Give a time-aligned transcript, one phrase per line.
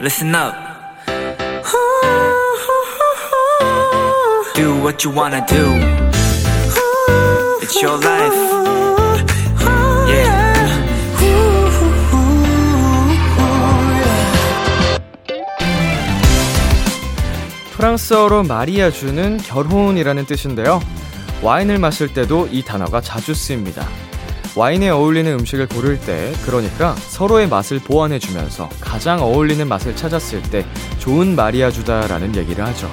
[0.00, 0.54] listen up.
[4.54, 5.74] Do what you wanna do.
[7.62, 8.34] It's your life.
[10.08, 10.48] Yeah.
[17.76, 20.80] 프랑스어로 마리아주는 결혼이라는 뜻인데요.
[21.42, 23.86] 와인을 마실 때도 이 단어가 자주 쓰입니다.
[24.58, 30.66] 와인에 어울리는 음식을 고를 때, 그러니까 서로의 맛을 보완해주면서 가장 어울리는 맛을 찾았을 때
[30.98, 32.90] 좋은 mariage다라는 얘기를 하죠.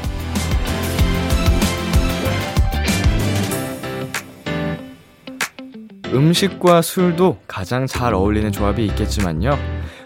[6.13, 9.57] 음식과 술도 가장 잘 어울리는 조합이 있겠지만요.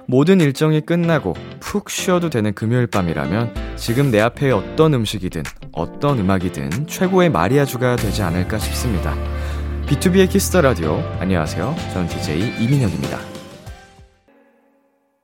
[0.08, 6.88] 모든 일정이 끝나고 푹 쉬어도 되는 금요일 밤이라면 지금 내 앞에 어떤 음식이든 어떤 음악이든
[6.88, 9.14] 최고의 mariage가 되지 않을까 싶습니다.
[9.90, 10.98] B2B의 키스터 라디오.
[11.20, 11.76] 안녕하세요.
[11.94, 13.18] 전 DJ 이민혁입니다.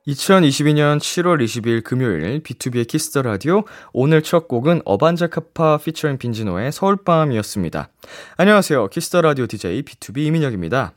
[0.08, 3.62] 2022년 7월 20일 금요일 B2B의 키스터 라디오.
[3.92, 7.90] 오늘 첫 곡은 어반자카파 피처링 빈지노의 서울밤이었습니다.
[8.38, 8.88] 안녕하세요.
[8.88, 10.94] 키스터 라디오 DJ B2B 이민혁입니다.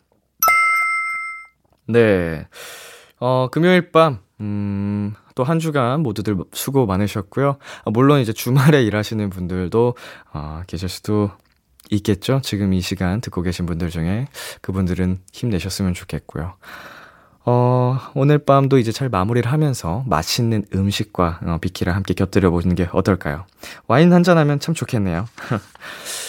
[1.90, 2.48] 네.
[3.20, 7.58] 어, 금요일 밤, 음, 또 한 주간 모두들 수고 많으셨고요.
[7.86, 9.96] 아, 물론 이제 주말에 일하시는 분들도,
[10.34, 11.30] 어, 계실 수도
[11.90, 12.42] 있겠죠?
[12.44, 14.28] 지금 이 시간 듣고 계신 분들 중에
[14.62, 16.54] 그분들은 힘내셨으면 좋겠고요.
[17.46, 22.88] 어, 오늘 밤도 이제 잘 마무리를 하면서 맛있는 음식과 어, 비키라를 함께 곁들여 보는 게
[22.92, 23.46] 어떨까요?
[23.88, 25.28] 와인 한잔 하면 참 좋겠네요.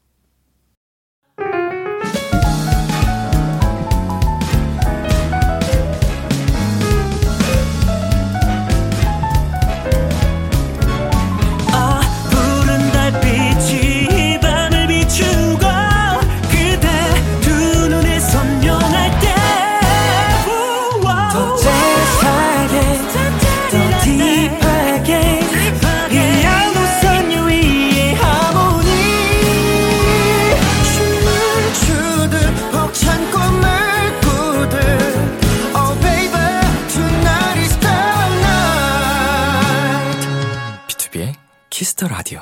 [41.81, 42.41] Kiss the Radio.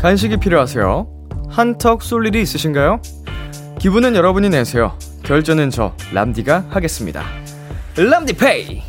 [0.00, 1.06] 간식이 필요하세요?
[1.48, 3.00] 한턱 쏠 일이 있으신가요?
[3.78, 4.98] 기분은 여러분이 내세요.
[5.22, 7.22] 결제는 저 람디가 하겠습니다.
[7.96, 8.82] 람디페이.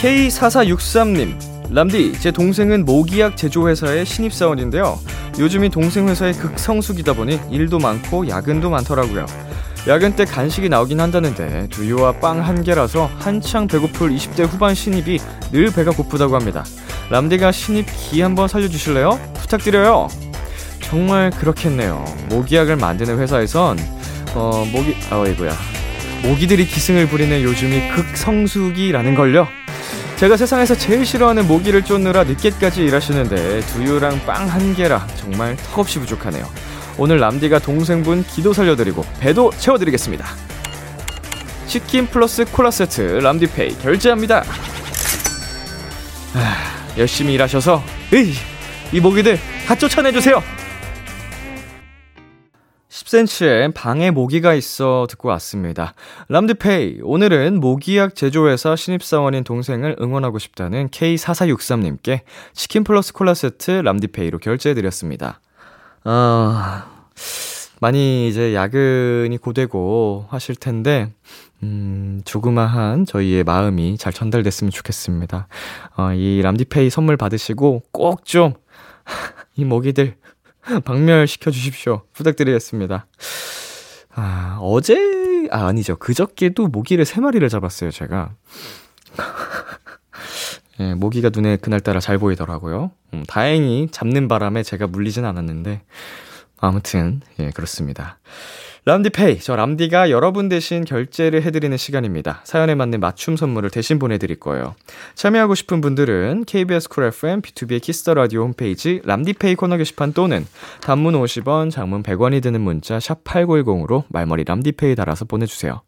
[0.00, 4.96] K4463님, 람디, 제 동생은 모기약 제조회사의 신입사원인데요.
[5.40, 9.26] 요즘이 동생 회사의 극성수기다 보니 일도 많고 야근도 많더라고요.
[9.88, 15.18] 야근 때 간식이 나오긴 한다는데 두유와 빵 한 개라서 한창 배고플 20대 후반 신입이
[15.52, 16.64] 늘 배가 고프다고 합니다.
[17.10, 19.18] 람디가 신입 기 한번 살려주실래요?
[19.40, 20.08] 부탁드려요.
[20.82, 22.04] 정말 그렇겠네요.
[22.28, 23.78] 모기약을 만드는 회사에선
[24.34, 25.52] 어 모기 아이고야
[26.22, 29.48] 모기들이 기승을 부리는 요즘이 극성수기라는 걸요.
[30.16, 36.46] 제가 세상에서 제일 싫어하는 모기를 쫓느라 늦게까지 일하시는데 두유랑 빵 한 개라 정말 턱없이 부족하네요.
[37.02, 40.26] 오늘 람디가 동생분 기도 살려드리고 배도 채워드리겠습니다.
[41.66, 44.44] 치킨 플러스 콜라 세트 람디페이 결제합니다.
[46.34, 48.34] 아, 열심히 일하셔서 으이,
[48.92, 50.42] 이 모기들 다 쫓아내주세요.
[52.90, 55.94] 10cm의 방에 모기가 있어 듣고 왔습니다.
[56.28, 62.20] 람디페이, 오늘은 모기약 제조회사 신입사원인 동생을 응원하고 싶다는 K4463님께
[62.52, 65.40] 치킨 플러스 콜라 세트 람디페이로 결제해드렸습니다.
[66.04, 66.86] 아,
[67.80, 71.12] 많이 이제 야근이 고되고 하실 텐데,
[71.62, 75.46] 음, 조그마한 저희의 마음이 잘 전달됐으면 좋겠습니다.
[75.96, 78.54] 어, 이 람디페이 선물 받으시고 꼭 좀,
[79.56, 80.16] 이 모기들
[80.84, 82.02] 박멸시켜 주십시오.
[82.12, 83.06] 부탁드리겠습니다.
[84.14, 84.96] 아, 어제,
[85.50, 85.96] 아, 아니죠.
[85.96, 88.34] 그저께도 모기를 세 마리를 잡았어요, 제가.
[90.80, 92.90] 예, 모기가 눈에 그날따라 잘 보이더라고요.
[93.12, 95.82] 음, 다행히 잡는 바람에 제가 물리진 않았는데,
[96.58, 98.18] 아무튼, 예, 그렇습니다.
[98.86, 102.40] 람디페이, 저 람디가 여러분 대신 결제를 해드리는 시간입니다.
[102.44, 104.74] 사연에 맞는 맞춤 선물을 대신 보내드릴 거예요.
[105.14, 110.46] 참여하고 싶은 분들은 KBS 쿨 FM, B2B의 키스터 라디오 홈페이지 람디페이 코너 게시판 또는
[110.80, 115.82] 단문 50원, 장문 100원이 드는 문자 샵 8910으로 말머리 람디페이 달아서 보내주세요.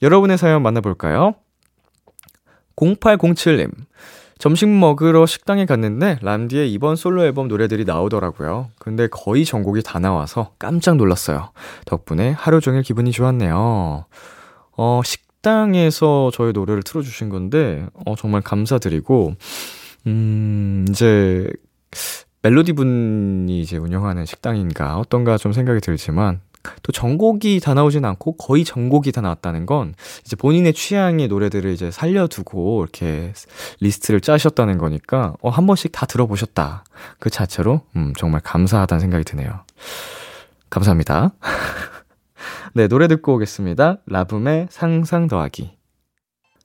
[0.00, 1.34] 여러분의 사연 만나볼까요?
[2.76, 3.70] 0807님.
[4.40, 8.70] 점심 먹으러 식당에 갔는데 람디의 이번 솔로 앨범 노래들이 나오더라고요.
[8.78, 11.50] 근데 거의 전곡이 다 나와서 깜짝 놀랐어요.
[11.84, 14.06] 덕분에 하루 종일 기분이 좋았네요.
[14.78, 19.34] 어, 식당에서 저희 노래를 틀어주신 건데, 어, 정말 감사드리고,
[20.06, 21.46] 음, 이제,
[22.40, 26.40] 멜로디 분이 이제 운영하는 식당인가 어떤가 좀 생각이 들지만,
[26.82, 31.90] 또 전곡이 다 나오진 않고 거의 전곡이 다 나왔다는 건 이제 본인의 취향의 노래들을 이제
[31.90, 33.32] 살려두고 이렇게
[33.80, 36.84] 리스트를 짜셨다는 거니까 어, 한 번씩 다 들어보셨다.
[37.18, 39.64] 그 자체로 음, 정말 감사하다는 생각이 드네요.
[40.68, 41.32] 감사합니다.
[42.74, 43.98] 네, 노래 듣고 오겠습니다.
[44.06, 45.79] 라붐의 상상 더하기.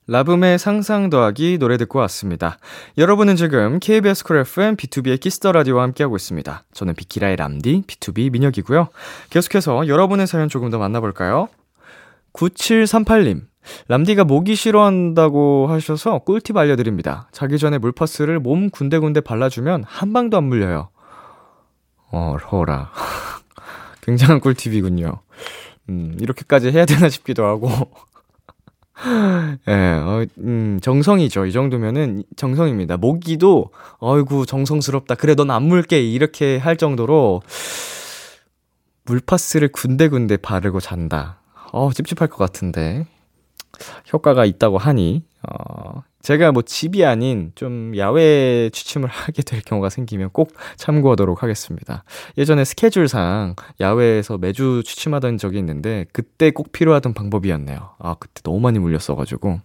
[0.08, 2.58] 라붐의 상상 더하기 노래 듣고 왔습니다.
[2.96, 6.62] 여러분은 지금 KBS 쿨 FM B2B의 키스터 라디오와 함께하고 있습니다.
[6.72, 8.88] 저는 비키라의 람디 BTOB 민혁이고요.
[9.30, 11.48] 계속해서 여러분의 사연 조금 더 만나볼까요?
[12.34, 13.42] 9738님.
[13.88, 17.28] 람디가 모기 싫어한다고 하셔서 꿀팁 알려드립니다.
[17.32, 20.88] 자기 전에 물파스를 몸 군데군데 발라주면 한 방도 안 물려요.
[22.12, 22.92] 어, 러라.
[24.02, 25.18] 굉장한 꿀팁이군요.
[25.88, 27.90] 음, 이렇게까지 해야 되나 싶기도 하고.
[29.68, 31.46] 예, 어, 음, 정성이죠.
[31.46, 32.96] 이 정도면은 정성입니다.
[32.96, 35.16] 모기도, 어이구, 정성스럽다.
[35.16, 36.00] 그래, 넌 안 물게.
[36.00, 37.42] 이렇게 할 정도로
[39.04, 41.40] 물파스를 군데군데 바르고 잔다.
[41.72, 43.06] 어, 찝찝할 것 같은데.
[44.12, 50.30] 효과가 있다고 하니, 어, 제가 뭐 집이 아닌 좀 야외 취침을 하게 될 경우가 생기면
[50.32, 52.02] 꼭 참고하도록 하겠습니다.
[52.36, 57.90] 예전에 스케줄상 야외에서 매주 취침하던 적이 있는데 그때 꼭 필요하던 방법이었네요.
[58.00, 59.60] 아, 그때 너무 많이 물렸어가지고.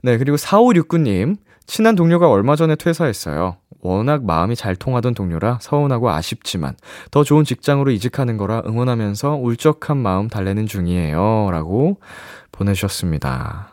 [0.00, 1.36] 네, 그리고 4569님.
[1.66, 3.58] 친한 동료가 얼마 전에 퇴사했어요.
[3.82, 6.74] 워낙 마음이 잘 통하던 동료라 서운하고 아쉽지만
[7.10, 11.50] 더 좋은 직장으로 이직하는 거라 응원하면서 울적한 마음 달래는 중이에요.
[11.52, 12.00] 라고
[12.50, 13.69] 보내주셨습니다.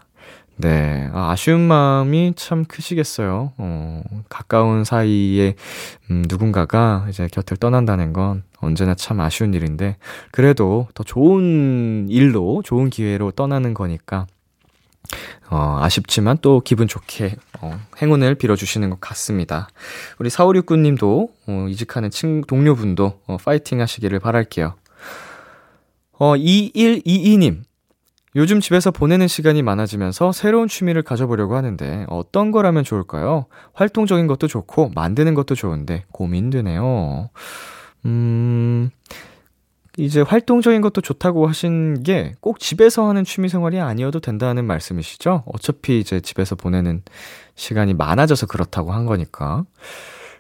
[0.60, 1.08] 네.
[1.14, 3.54] 아, 아쉬운 마음이 참 크시겠어요.
[3.58, 5.54] 어, 가까운 사이에,
[6.10, 9.98] 음, 누군가가 이제 곁을 떠난다는 건 언제나 참 아쉬운 일인데,
[10.32, 14.26] 그래도 더 좋은 일로, 좋은 기회로 떠나는 거니까,
[15.52, 19.70] 어, 아쉽지만 또 기분 좋게, 어, 행운을 빌어주시는 것 같습니다.
[20.18, 24.74] 우리 4569님도, 어, 이직하는 친, 동료분도, 어, 파이팅 하시기를 바랄게요.
[26.14, 27.67] 어, 2122님.
[28.38, 33.48] 요즘 집에서 보내는 시간이 많아지면서 새로운 취미를 가져보려고 하는데 어떤 거라면 좋을까요?
[33.74, 37.30] 활동적인 것도 좋고 만드는 것도 좋은데 고민되네요.
[38.06, 38.92] 음,
[39.98, 45.44] 이제 활동적인 것도 좋다고 하신 게 꼭 집에서 하는 취미 생활이 아니어도 된다는 말씀이시죠?
[45.48, 47.02] 어차피 이제 집에서 보내는
[47.56, 49.66] 시간이 많아져서 그렇다고 한 거니까.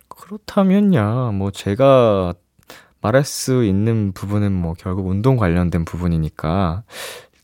[0.07, 2.35] 그렇다면야, 뭐 제가
[3.01, 6.83] 말할 수 있는 부분은 뭐 결국 운동 관련된 부분이니까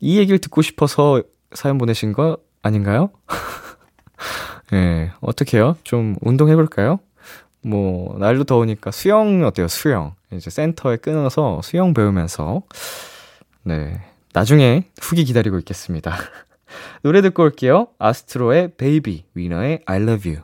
[0.04, 1.24] 이 얘기를 듣고 싶어서
[1.54, 3.10] 사연 보내신 거 아닌가요?
[4.74, 5.78] 예, 네, 어떻게요?
[5.86, 7.00] 좀 운동해볼까요?
[7.62, 9.70] 뭐, 날도 더우니까 수영 어때요?
[9.70, 10.16] 수영.
[10.34, 12.64] 이제 센터에 끊어서 수영 배우면서,
[13.64, 14.02] 네.
[14.34, 16.18] 나중에 후기 기다리고 있겠습니다.
[17.02, 17.88] 노래 듣고 올게요.
[17.98, 20.44] 아스트로의 베이비, 위너의 I love you.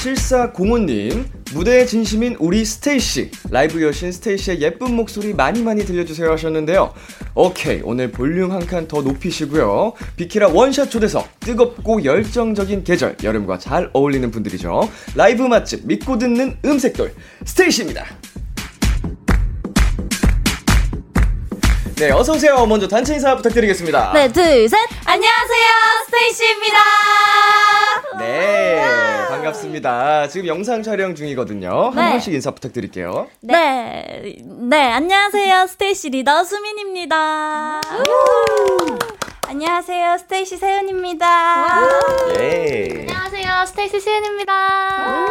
[0.00, 6.94] 7405님, 무대에 진심인 우리 스테이씨, 라이브 여신 스테이씨의 예쁜 목소리 많이 많이 들려주세요 하셨는데요.
[7.34, 9.92] 오케이, 오늘 볼륨 한 칸 더 높이시고요.
[10.16, 14.88] 비키라 one shot 초대석, 뜨겁고 열정적인 계절, 여름과 잘 어울리는 분들이죠.
[15.16, 17.12] 라이브 맛집, 믿고 듣는 음색돌,
[17.44, 18.06] 스테이씨입니다.
[22.00, 22.64] 네, 어서 오세요.
[22.64, 24.12] 먼저 단체 인사 부탁드리겠습니다.
[24.14, 24.78] 네, 둘, 셋.
[25.04, 25.66] 안녕하세요,
[26.06, 26.78] 스테이씨입니다.
[28.18, 28.82] 네,
[29.28, 30.28] 반갑습니다.
[30.28, 31.92] 지금 영상 촬영 중이거든요.
[31.94, 32.00] 네.
[32.00, 33.28] 한 번씩 인사 부탁드릴게요.
[33.42, 34.34] 네.
[34.46, 35.66] 네, 안녕하세요.
[35.66, 37.82] 스테이씨 리더 수민입니다.
[39.50, 40.18] 안녕하세요.
[40.18, 41.88] 스테이씨 세은입니다.
[42.38, 42.98] 예.
[43.00, 45.26] 안녕하세요, 스테이씨 시은입니다.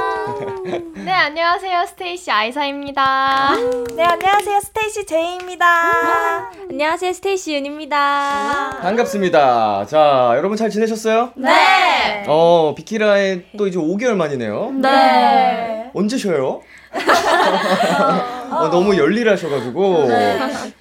[1.05, 3.55] 네, 안녕하세요, 스테이씨 아이사입니다.
[3.95, 4.59] 네, 안녕하세요.
[4.59, 6.51] 스테이씨 재이입니다.
[6.69, 7.13] 안녕하세요.
[7.13, 8.79] 스테이씨 윤입니다.
[8.81, 9.85] 반갑습니다.
[9.85, 11.31] 자, 여러분 잘 지내셨어요?
[11.37, 12.25] 네.
[12.27, 14.71] 어, 비키라에 또 이제 5개월 만이네요.
[14.81, 15.91] 네.
[15.93, 16.61] 언제 쉬어요?
[18.51, 20.09] 어, 너무 열일하셔가지고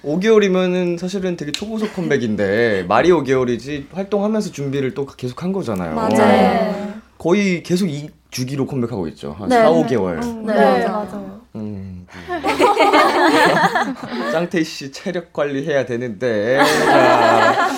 [0.03, 5.95] 5개월이면은 사실은 되게 초고속 컴백인데 말이 5개월이지 활동하면서 준비를 또 계속 한 거잖아요.
[5.95, 6.93] 맞아요.
[7.17, 9.35] 거의 계속 이 주기로 컴백하고 있죠.
[9.37, 9.55] 한 네.
[9.55, 10.19] 4, 5개월.
[10.45, 11.39] 네, 네 맞아요.
[11.55, 12.05] 음.
[14.31, 16.57] 짱태희 씨 체력 관리해야 되는데.
[16.57, 17.69] 자,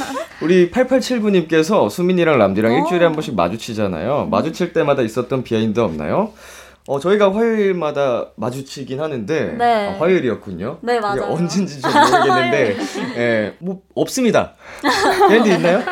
[0.41, 4.27] 우리 8879님께서 수민이랑 람디랑 일주일에 한 번씩 마주치잖아요.
[4.29, 6.33] 마주칠 때마다 있었던 behind 없나요?
[6.88, 9.88] 어, 저희가 화요일마다 마주치긴 하는데 네.
[9.89, 10.79] 아, 화요일이었군요.
[10.81, 11.23] 네, 맞아요.
[11.29, 12.77] 언젠지 좀 모르겠는데
[13.17, 14.55] 예, 뭐 없습니다.
[14.81, 15.83] behind 있나요?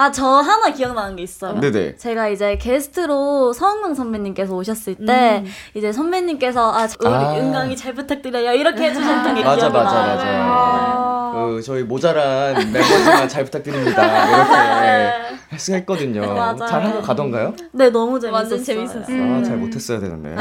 [0.00, 1.60] 아, 저 하나 기억나는 게 있어요.
[1.60, 1.96] 네네.
[1.96, 5.50] 제가 이제 게스트로 서은광 선배님께서 오셨을 때, 음.
[5.74, 7.34] 이제 선배님께서, 아, 우리 아.
[7.34, 8.54] 은광이 잘 부탁드려요.
[8.54, 9.84] 이렇게 해주셨던 게 맞아, 기억나요.
[9.84, 10.24] 맞아, 맞아.
[10.26, 11.32] 아.
[11.34, 14.02] 그, 저희 모자란 멤버지만 잘 부탁드립니다.
[15.52, 16.32] 이렇게 했거든요.
[16.32, 16.56] 맞아요.
[16.66, 17.54] 잘 하고 가던가요?
[17.72, 18.62] 네, 너무 재밌었어요.
[18.62, 19.16] 재밌었어요.
[19.16, 19.40] 음.
[19.40, 20.34] 아, 잘 못했어야 되는데.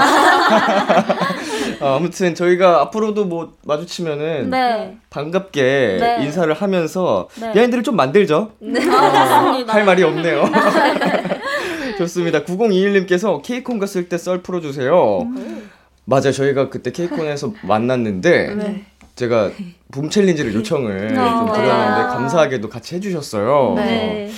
[1.81, 4.97] 아, 아무튼 저희가 앞으로도 뭐 마주치면은 네.
[5.09, 6.23] 반갑게 네.
[6.23, 7.51] 인사를 하면서 네.
[7.53, 8.51] 비하인드를 좀 만들죠.
[8.59, 8.79] 네.
[8.87, 10.45] 어, 할 말이 없네요.
[11.97, 12.43] 좋습니다.
[12.43, 15.19] 9021님께서 케이콘 갔을 때 썰 풀어주세요.
[15.21, 15.69] 음.
[16.05, 16.31] 맞아요.
[16.31, 18.85] 저희가 그때 케이콘에서 만났는데 네.
[19.15, 19.51] 제가
[19.91, 23.73] 붐 챌린지를 요청을 어, 좀 드렸는데 감사하게도 같이 해주셨어요.
[23.75, 24.29] 네.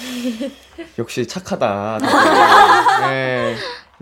[0.79, 1.99] 어, 역시 착하다.
[3.09, 3.55] 네.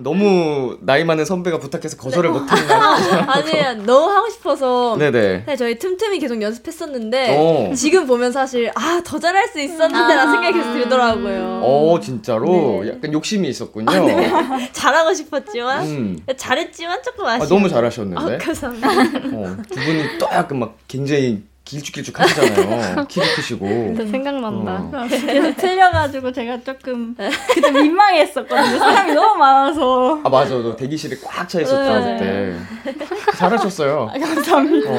[0.03, 2.39] 너무 나이 많은 선배가 부탁해서 거절을 네.
[2.39, 2.95] 못했나?
[3.33, 4.97] 아니 너무 하고 싶어서.
[4.97, 5.43] 네네.
[5.45, 7.71] 사실 저희 틈틈이 계속 연습했었는데 오.
[7.71, 7.73] 어.
[7.75, 10.31] 지금 보면 사실 아 더 잘할 수 있었는데라는 아.
[10.31, 11.61] 생각이 계속 들더라고요.
[11.63, 12.89] 어 진짜로 네.
[12.91, 13.89] 약간 욕심이 있었군요.
[13.91, 14.69] 아, 네.
[14.71, 16.19] 잘하고 싶었지만 음.
[16.37, 17.45] 잘했지만 조금 아쉬워.
[17.45, 18.35] 아, 너무 잘하셨는데.
[18.35, 18.89] 아, 감사합니다.
[19.33, 23.05] 어, 두 분이 또 약간 막 굉장히 길쭉길쭉 하시잖아요.
[23.07, 23.67] 키도 크시고.
[24.09, 24.97] 생각난다.
[25.03, 25.07] 어.
[25.07, 27.15] 계속 틀려가지고 제가 조금
[27.53, 28.79] 그때 민망했었거든요.
[28.79, 30.19] 사람이 너무 많아서.
[30.23, 32.57] 아 맞아, 너 대기실에 꽉 차 있었죠 네.
[32.85, 33.05] 그때.
[33.37, 34.11] 잘하셨어요.
[34.13, 34.89] 아, 감사합니다.
[34.91, 34.95] 어,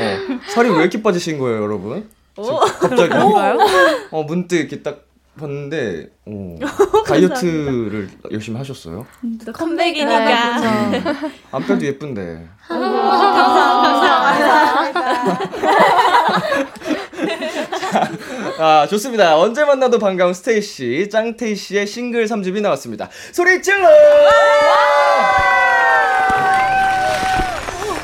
[0.49, 2.09] 살이 왜 이렇게 빠지신 거예요, 여러분?
[2.81, 3.13] 갑자기.
[4.11, 5.01] 어 문득 이렇게 딱
[5.39, 6.57] 봤는데 어,
[7.07, 9.07] 다이어트를 열심히 하셨어요?
[9.53, 10.91] 컴백이니까.
[10.91, 11.03] 네.
[11.53, 12.49] 안 빼도 예쁜데.
[12.69, 14.11] 감사합니다.
[18.59, 19.39] 아 좋습니다.
[19.39, 23.09] 언제 만나도 반가운 스테이씨 짱테이씨의 싱글 3집이 나왔습니다.
[23.33, 23.89] 소리 질러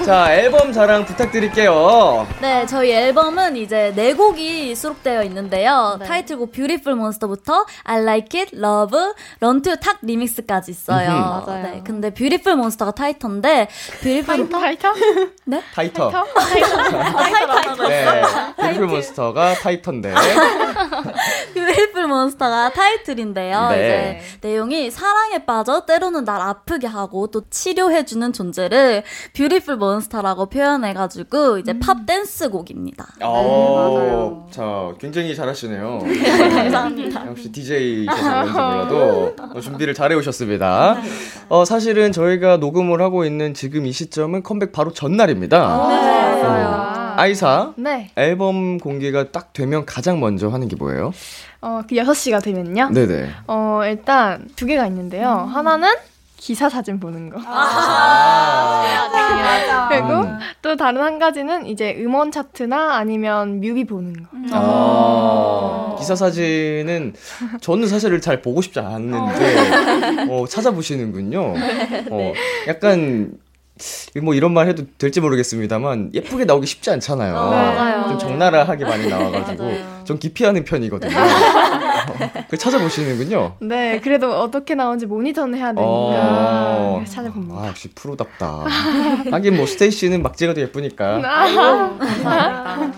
[0.07, 2.29] 자, 앨범 자랑 부탁드릴게요.
[2.41, 5.97] 네, 저희 앨범은 이제 네 곡이 수록되어 있는데요.
[5.99, 6.07] 네.
[6.07, 8.97] 타이틀곡 Beautiful Monster부터 I Like It, Love,
[9.41, 11.09] RUN2U TAK Remix까지 있어요.
[11.11, 11.51] 음흠.
[11.51, 11.63] 맞아요.
[11.65, 13.67] 네, 근데 Beautiful Monster가 타이터인데
[14.01, 14.93] Beautiful 타이터?
[15.45, 15.61] 네?
[15.75, 16.11] 타이터.
[16.11, 17.89] 타이터.
[17.89, 18.23] 네.
[18.59, 20.15] Beautiful Monster가 타이터인데.
[21.87, 23.69] Beautiful Monster가 타이틀인데요.
[23.71, 24.21] 네.
[24.41, 29.03] 이제 내용이 사랑에 빠져 때로는 날 아프게 하고 또 치료해주는 존재를
[29.33, 31.81] Beautiful Monster Monster라고 표현해가지고 이제 음.
[31.81, 33.07] 팝 댄스 곡입니다.
[33.21, 34.47] 아, 네, 맞아요.
[34.51, 36.01] 자, 굉장히 잘하시네요.
[36.05, 37.27] 네, 감사합니다.
[37.29, 40.97] 역시 DJ이셔서 그런지 몰라도 어, 준비를 잘해 오셨습니다.
[41.49, 45.59] 어, 사실은 저희가 녹음을 하고 있는 지금 이 시점은 컴백 바로 전날입니다.
[45.59, 46.86] 아, 네, 맞아요.
[47.17, 47.73] 아이사.
[47.77, 48.11] 네.
[48.17, 51.13] 앨범 공개가 딱 되면 가장 먼저 하는 게 뭐예요?
[51.61, 52.91] 어, 그 6시가 되면요?
[52.91, 53.31] 네네.
[53.49, 55.47] 어, 일단 두 개가 있는데요.
[55.49, 55.55] 음.
[55.55, 55.89] 하나는
[56.37, 57.41] 기사 사진 보는 거.
[57.45, 58.83] 아,
[59.43, 59.89] 맞아.
[59.89, 60.39] 그리고 음.
[60.63, 64.29] 또 다른 한 가지는 이제 음원 차트나 아니면 뮤비 보는 거.
[64.35, 64.49] 음.
[64.53, 67.15] 아, 기사 사진은
[67.61, 71.41] 저는 사실을 잘 보고 싶지 않는데 어, 찾아보시는군요.
[72.11, 72.33] 어,
[72.69, 73.33] 약간
[74.23, 77.35] 뭐 이런 말 해도 될지 모르겠습니다만 예쁘게 나오기 쉽지 않잖아요.
[77.35, 78.09] 맞아요.
[78.09, 79.71] 좀 적나라하게 많이 나와가지고
[80.05, 81.15] 전 기피하는 편이거든요.
[82.49, 83.57] 그 찾아보시는군요.
[83.61, 87.05] 네, 그래도 어떻게 나오는지 모니터는 해야 되니까 어...
[87.07, 87.55] 찾아봅니다.
[87.61, 88.65] 아, 역시 프로답다.
[89.31, 91.21] 하긴 뭐 스테이씨는 막 찍어도 예쁘니까.
[92.25, 92.93] 아,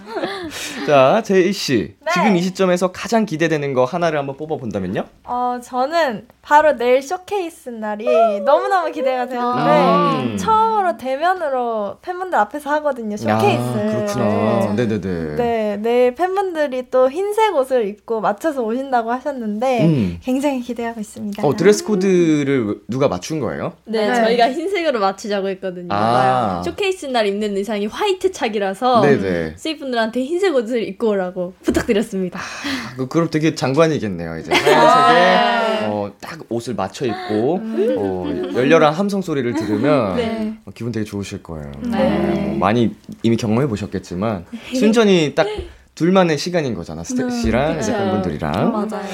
[0.87, 1.95] 자, 제이 씨.
[2.05, 2.13] 네.
[2.13, 5.05] 지금 이 시점에서 가장 기대되는 거 하나를 한번 뽑아 본다면요?
[5.25, 8.07] 어, 저는 바로 내일 쇼케이스 날이
[8.41, 10.37] 너무너무 기대가 되는데 음.
[10.39, 13.17] 처음으로 대면으로 팬분들 앞에서 하거든요.
[13.17, 13.61] 쇼케이스.
[13.61, 14.75] 아, 그렇구나.
[14.75, 15.37] 네, 네, 네.
[15.37, 20.19] 네, 내일 팬분들이 또 흰색 옷을 입고 맞춰서 오신다고 하셨는데 음.
[20.23, 21.47] 굉장히 기대하고 있습니다.
[21.47, 23.75] 어, 드레스 코드를 누가 맞춘 거예요?
[23.85, 24.15] 네, 네.
[24.15, 25.89] 저희가 흰색으로 맞추자고 했거든요.
[25.91, 26.63] 아.
[26.65, 29.55] 쇼케이스 날 입는 의상이 화이트 착장이라서 네네.
[29.57, 32.39] 스윗분들한테 흰색 옷을 입고 오라고 부탁드렸습니다.
[32.39, 34.39] 아, 그, 그럼 되게 장관이겠네요.
[34.39, 37.61] 이제 하얀색에 어, 딱 옷을 맞춰 입고
[37.99, 40.55] 어, 열렬한 함성 소리를 들으면 네.
[40.65, 41.71] 어, 기분 되게 좋으실 거예요.
[41.83, 42.53] 네.
[42.53, 45.47] 어, 많이 이미 경험해 보셨겠지만 순전히 딱
[45.95, 47.03] 둘만의 시간인 거잖아.
[47.03, 48.73] 스테이씨랑 음, 이제 팬분들이랑.
[48.73, 49.09] 맞아요.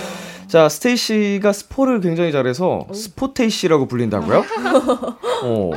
[0.55, 4.45] 자, 스테이씨가 스포를 굉장히 잘해서 스포테이씨라고 불린다고요?
[5.43, 5.71] 어.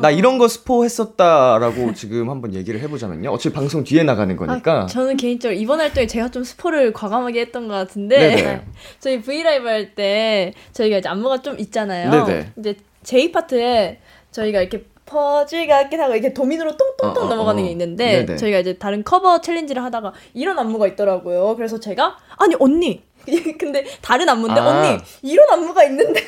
[0.00, 3.30] 나 이런 거 스포 했었다라고 지금 한번 얘기를 해보자면요.
[3.30, 4.82] 어차피 방송 뒤에 나가는 거니까.
[4.82, 8.64] 아, 저는 개인적으로 이번 활동에 제가 좀 스포를 과감하게 했던 것 같은데 네네.
[8.98, 12.10] 저희 V LIVE 할 때 저희가 이제 안무가 좀 있잖아요.
[12.10, 12.52] 네네.
[12.58, 14.00] 이제 제이 파트에
[14.32, 17.72] 저희가 이렇게 퍼즐 같긴 하고 이렇게 도미노로 똥똥똥 어, 어, 넘어가는 게 어.
[17.72, 18.36] 있는데 네네.
[18.36, 21.54] 저희가 이제 다른 커버 챌린지를 하다가 이런 안무가 있더라고요.
[21.56, 23.02] 그래서 제가 아니 언니
[23.58, 24.66] 근데 다른 안무인데 아.
[24.68, 26.26] 언니 이런 안무가 있는데요?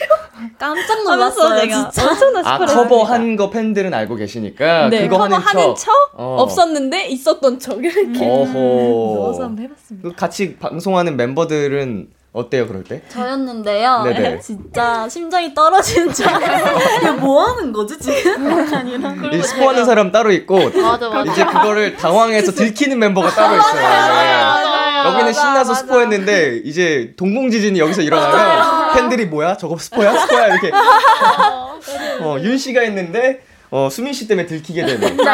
[0.58, 1.60] 깜짝 놀랐어요.
[1.60, 1.90] 제가.
[2.08, 2.54] 엄청 놀랐어요.
[2.54, 6.36] 아 커버한 거 팬들은 알고 계시니까 네, 그거 하는 척, 척 어.
[6.40, 10.08] 없었는데 있었던 척 이렇게 넣어서 한번 해봤습니다.
[10.16, 13.02] 같이 방송하는 멤버들은 어때요 그럴 때?
[13.08, 14.02] 저였는데요.
[14.04, 14.38] 네네.
[14.40, 17.14] 진짜 심장이 떨어지는 줄 알아요.
[17.16, 18.46] 뭐 하는 거지 지금?
[18.74, 19.14] 아니라.
[19.42, 21.32] 스포하는 사람 따로 있고 맞아, 맞아.
[21.32, 23.82] 이제 그거를 당황해서 들키는 멤버가 따로 있어요.
[23.82, 25.08] 맞아요, 맞아요.
[25.14, 25.74] 여기는 신나서 맞아.
[25.74, 29.56] 스포했는데 이제 동공지진이 여기서 일어나면 팬들이 뭐야?
[29.56, 30.12] 저거 스포야?
[30.18, 30.46] 스포야?
[30.48, 30.70] 이렇게
[32.20, 35.24] 어, 윤 씨가 했는데 어, 수민 씨 때문에 들키게 되는 네.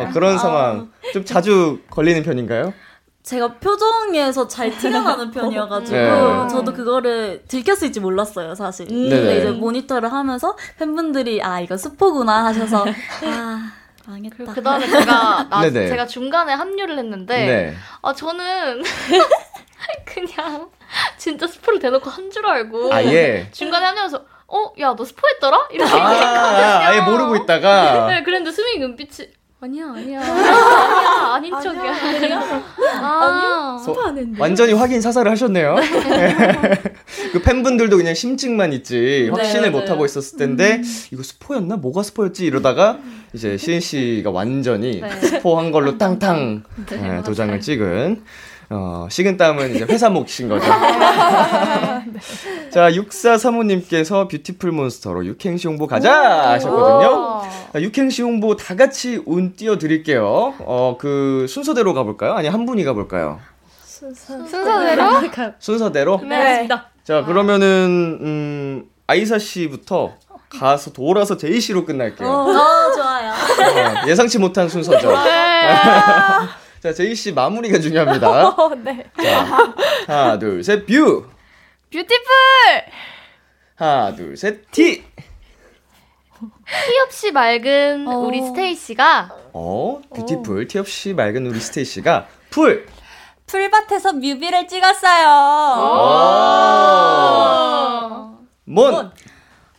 [0.00, 2.72] 어, 그런 상황 좀 자주 걸리는 편인가요?
[3.24, 6.48] 제가 표정에서 잘 나는 편이어가지고 네.
[6.50, 8.86] 저도 그거를 들켰을지 몰랐어요 사실.
[8.90, 9.08] 음.
[9.08, 12.84] 근데 이제 모니터를 하면서 팬분들이 아 이거 스포구나 하셔서
[13.24, 13.72] 아
[14.06, 14.52] 망했다.
[14.52, 17.74] 그 다음에 제가 나, 제가 중간에 합류를 했는데 네.
[18.02, 18.82] 아 저는
[20.04, 20.68] 그냥
[21.16, 23.48] 진짜 스포를 대놓고 한 줄 알고 아, 예.
[23.52, 28.80] 중간에 합류해서 어 야 너 스포했더라 이렇게 아, 아, 아예 모르고 있다가 네 그랬는데 수민이
[28.80, 29.28] 눈빛이
[29.64, 30.20] 아니야, 아니야.
[30.20, 31.94] 아니야, 아닌 척이야.
[31.94, 32.40] 아니야.
[33.00, 34.38] 아, 스포 안 했네.
[34.38, 35.76] 완전히 확인 사살을 하셨네요.
[37.32, 40.82] 그 팬분들도 그냥 심증만 있지 확신을 네, 못 하고 있었을 텐데 음.
[41.12, 41.76] 이거 스포였나?
[41.76, 42.44] 뭐가 스포였지?
[42.44, 42.98] 이러다가
[43.32, 45.10] 이제 시은 씨가 완전히 네.
[45.10, 48.22] 스포한 걸로 땅땅 네, 네, 도장을 찍은
[48.76, 50.66] 어, 식은땀은 이제 회사 몫인 거죠.
[50.66, 52.70] 네.
[52.70, 57.42] 자, 6435님께서 Beautiful Monster로 육행시 홍보 가자 하셨거든요.
[57.72, 60.54] 자, 육행시 홍보 다 같이 운 띄워드릴게요.
[60.58, 62.34] 어, 그 순서대로 가볼까요?
[62.34, 63.38] 아니, 한 분이 가볼까요?
[63.84, 65.04] 순서, 순서대로?
[65.60, 66.20] 순서대로?
[66.28, 66.66] 네.
[67.04, 70.14] 자, 그러면은, 음, 아이사 씨부터
[70.48, 72.28] 가서 돌아서 제이 씨로 끝날게요.
[72.28, 73.30] 어, 어 좋아요.
[73.30, 75.12] 어, 예상치 못한 순서죠.
[75.12, 75.74] 네.
[76.84, 78.28] 자, 제이 씨 마무리가 중요합니다.
[78.60, 79.06] 어, 네.
[79.16, 79.74] 자,
[80.06, 81.24] 하나, 둘, 셋, 뷰.
[81.90, 82.14] Beautiful.
[83.76, 85.02] 하나, 둘, 셋, 티.
[85.02, 88.18] 티 없이 맑은 어.
[88.18, 90.68] 우리 스테이 씨가 어, Beautiful.
[90.68, 92.86] 티 없이 맑은 우리 스테이 씨가 풀.
[93.46, 95.26] 풀밭에서 뮤비를 찍었어요.
[98.64, 99.10] 몬.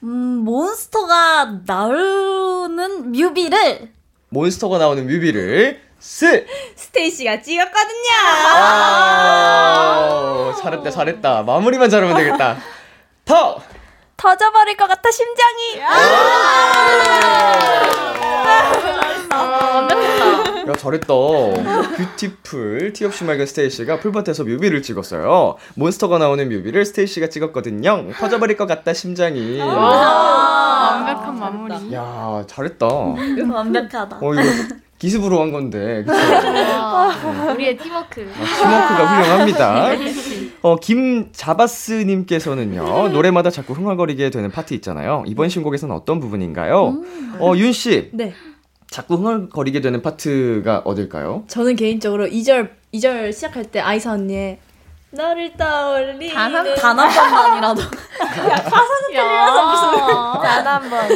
[0.02, 0.08] 음,
[0.44, 3.92] 몬스터가 나오는 뮤비를
[4.30, 8.10] 몬스터가 나오는 뮤비를 스 스테이씨가 찍었거든요.
[8.58, 12.58] 아~ 잘했다 잘했다 마무리만 잘하면 되겠다.
[13.26, 13.60] 터
[14.18, 15.80] 터져버릴 것 같아 심장이.
[20.68, 21.14] 야 잘했다.
[21.98, 25.58] Beautiful 티없이 맑은 스테이씨가 풀밭에서 뮤비를 찍었어요.
[25.76, 28.12] Monster가 나오는 뮤비를 스테이씨가 찍었거든요.
[28.14, 29.60] 터져버릴 것 같다 심장이.
[29.60, 31.94] 완벽한 마무리.
[31.94, 32.86] 야 잘했다.
[32.88, 34.18] 완벽하다.
[34.22, 34.44] 어 이거
[34.98, 36.04] 기습으로 한 건데.
[36.08, 37.14] 와,
[37.54, 38.22] 우리의 팀워크.
[38.22, 39.90] 어, 팀워크가 훌륭합니다.
[40.62, 45.24] 어, 김자바스님께서는요, 노래마다 자꾸 흥얼거리게 되는 파트 있잖아요.
[45.28, 46.88] 이번 신곡에서는 어떤 부분인가요?
[46.90, 47.36] 음.
[47.40, 48.12] 어, 윤씨.
[48.14, 48.34] 네.
[48.90, 51.44] 자꾸 흥얼거리게 되는 파트가 어딜까요?
[51.48, 54.60] 저는 개인적으로 2절, 2절 시작할 때 아이사 언니의
[55.16, 57.82] 너를 떠올리는 단한 단 한 번만이라도
[58.52, 61.10] 야 가사는 틀려서 단한 번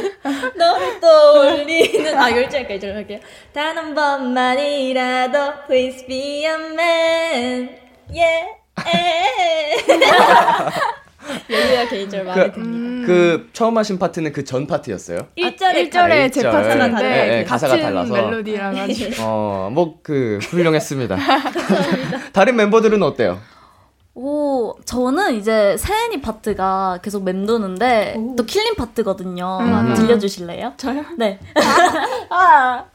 [0.56, 3.20] 너를 떠올리는 아 열절까지 할게요
[3.54, 7.70] 단한 번만이라도 please be a man
[8.14, 8.48] yeah
[11.50, 13.08] 여기가 개인적으로 마음에 그, 듭니다.
[13.08, 15.28] 그 처음 하신 파트는 그 전 파트였어요?
[15.38, 16.98] 1절에 1절에 제 파트가 달라요.
[17.02, 19.14] 네, 네, 가사가 달라서 멜로디랑 가지고.
[19.24, 21.18] 어, 뭐 그 훌륭했습니다.
[22.34, 23.40] 다른 멤버들은 어때요?
[24.16, 28.36] 오, 저는 이제 세은이 파트가 계속 맴도는데 오.
[28.36, 29.60] 또 killing 파트거든요.
[29.62, 29.94] 음.
[29.96, 30.74] 들려주실래요?
[30.78, 31.06] 저요?
[31.18, 31.40] 네.
[32.30, 32.86] 아.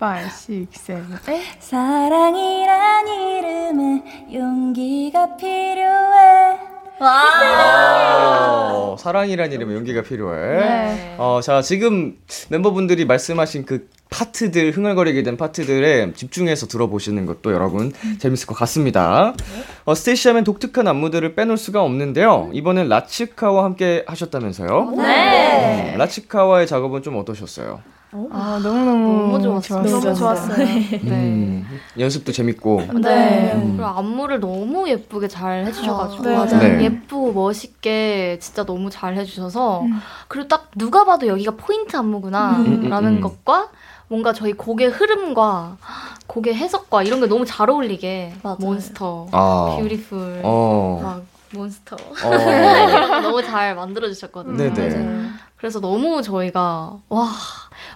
[0.00, 0.04] 5,
[0.48, 6.71] 6, 7, 8 사랑이란 이름에 용기가 필요해
[7.02, 8.96] 와.
[8.98, 10.60] 사랑이란 이름에 용기가 필요해.
[10.60, 11.14] 네.
[11.18, 12.16] 어, 자, 지금
[12.48, 19.34] 멤버분들이 말씀하신 그 파트들, 흥얼거리게 된 파트들에 집중해서 들어보시는 것도 여러분 재밌을 것 같습니다.
[19.84, 22.50] 어, 스테이시 하면 독특한 안무들을 빼놓을 수가 없는데요.
[22.52, 24.92] 이번엔 라치카와 함께 하셨다면서요?
[24.98, 25.92] 네.
[25.94, 27.80] 음, 라치카와의 작업은 좀 어떠셨어요?
[28.30, 30.00] 아, 너무너무 너무 좋았어요.
[30.00, 30.56] 너무 좋았어요.
[30.58, 31.00] 네.
[31.04, 31.66] 음,
[31.98, 32.82] 연습도 재밌고.
[32.94, 33.00] 네.
[33.00, 33.52] 네.
[33.54, 33.76] 음.
[33.76, 36.28] 그리고 안무를 너무 예쁘게 잘 해주셔가지고.
[36.28, 36.76] 아, 네.
[36.76, 36.84] 네.
[36.84, 39.82] 예쁘고 멋있게 진짜 너무 잘 해주셔서.
[39.82, 39.98] 음.
[40.28, 42.58] 그리고 딱 누가 봐도 여기가 포인트 안무구나.
[42.58, 43.20] 음, 음, 라는 음.
[43.22, 43.70] 것과
[44.08, 45.78] 뭔가 저희 곡의 흐름과
[46.26, 48.34] 곡의 해석과 이런 게 너무 잘 어울리게.
[48.42, 48.58] 맞아요.
[48.60, 49.78] 몬스터, 아.
[49.80, 51.00] Beautiful, 어.
[51.02, 51.22] 막
[51.54, 51.96] 몬스터.
[51.96, 52.30] 어.
[53.22, 54.56] 너무 잘 만들어 주셨거든요.
[54.74, 55.28] 네네.
[55.56, 57.28] 그래서 너무 저희가 와,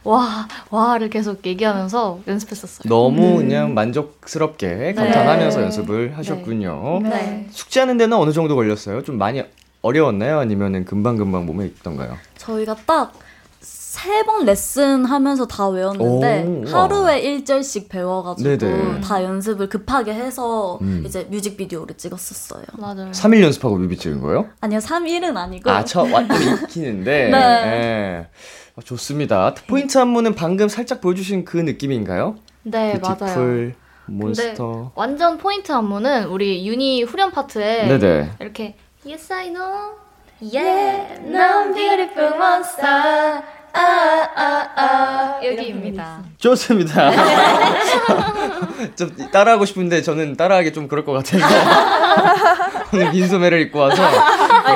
[0.07, 2.89] 와, 와를 계속 얘기하면서 연습했었어요.
[2.89, 3.37] 너무 음.
[3.39, 4.95] 그냥 만족스럽게 네.
[4.95, 5.65] 감탄하면서 네.
[5.65, 7.01] 연습을 하셨군요.
[7.03, 7.09] 네.
[7.09, 7.47] 네.
[7.51, 9.03] 숙제하는 데는 어느 정도 걸렸어요?
[9.03, 9.43] 좀 많이
[9.83, 10.39] 어려웠나요?
[10.39, 12.17] 아니면 금방 금방 몸에 있던가요?
[12.39, 13.13] 저희가 딱
[13.61, 19.01] 세번 레슨 하면서 다 외웠는데 오, 하루에 1절씩 배워가지고 네네.
[19.01, 21.03] 다 연습을 급하게 해서 음.
[21.05, 22.63] 이제 뮤직비디오를 찍었었어요.
[22.79, 23.11] 맞아요.
[23.11, 24.47] 3일 연습하고 뮤비 찍은 거예요?
[24.61, 25.71] 아니요, 3일은 아니고.
[25.71, 27.31] 아, 저 완전 익히는데.
[27.31, 27.31] 네.
[27.31, 28.29] 네.
[28.77, 29.55] 어, 좋습니다.
[29.67, 32.37] 포인트 안무는 방금 살짝 보여주신 그 느낌인가요?
[32.63, 33.73] 네, 맞아요.
[34.05, 34.93] 몬스터.
[34.95, 38.33] 완전 포인트 안무는 우리 유니 후렴 파트에 네네.
[38.39, 39.95] 이렇게 Yes I know,
[40.43, 43.43] yeah, I'm beautiful monster.
[43.73, 46.23] 아, 아, 아, 여기입니다.
[46.39, 47.11] 좋습니다.
[48.97, 51.47] 좀 따라하고 싶은데 저는 따라하기 좀 그럴 것 같아서
[52.93, 54.03] 오늘 민소매를 입고 와서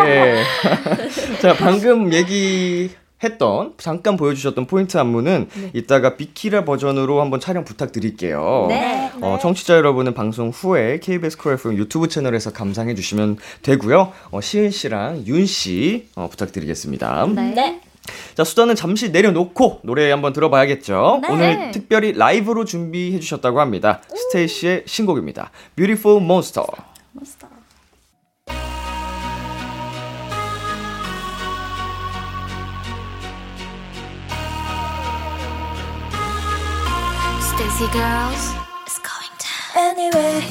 [0.07, 0.43] 예.
[1.41, 2.91] 자 방금 얘기
[3.23, 5.71] 했던 잠깐 보여주셨던 포인트 안무는 네.
[5.75, 8.67] 이따가 비키라 버전으로 한번 촬영 부탁드릴게요.
[8.69, 9.11] 네.
[9.21, 14.13] 어, 청취자 여러분은 방송 후에 KBS 쿨 FM 유튜브 채널에서 감상해 주시면 되고요.
[14.31, 17.27] 어, 시은 씨랑 윤 씨 어, 부탁드리겠습니다.
[17.35, 17.55] 네.
[17.55, 17.81] 네.
[18.35, 21.21] 자, 수다는 잠시 내려놓고 노래 한번 들어봐야겠죠.
[21.23, 21.29] 네.
[21.31, 24.01] 오늘 특별히 라이브로 준비해 주셨다고 합니다.
[24.15, 25.51] 스테이씨의 신곡입니다.
[25.77, 26.67] Beautiful Monster.
[27.15, 27.60] Monster.
[37.81, 38.45] Stacy girls,
[38.85, 39.73] it's going down.
[39.89, 40.45] Anyway,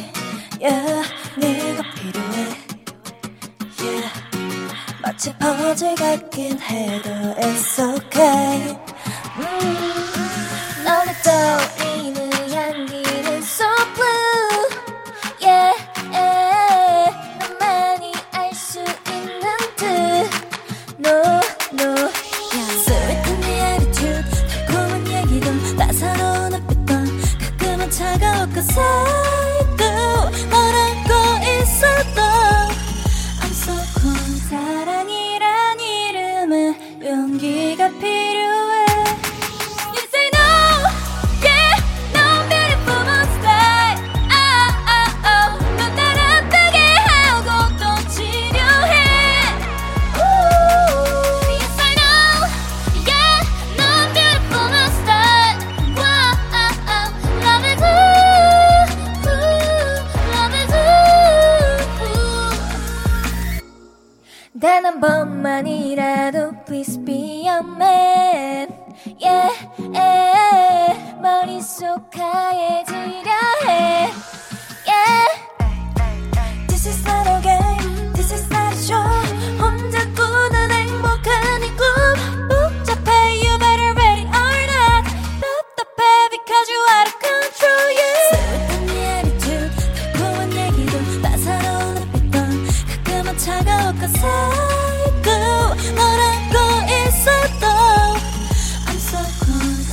[0.60, 1.04] yeah,
[1.38, 2.38] 네가 필요해.
[3.84, 4.10] Yeah.
[5.04, 8.76] 마치 퍼즐 같긴 해도 it's okay
[9.38, 11.79] 음, 너를 떠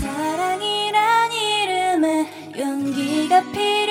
[0.01, 2.27] 사랑이란 이름에
[2.59, 3.86] 용기가 필요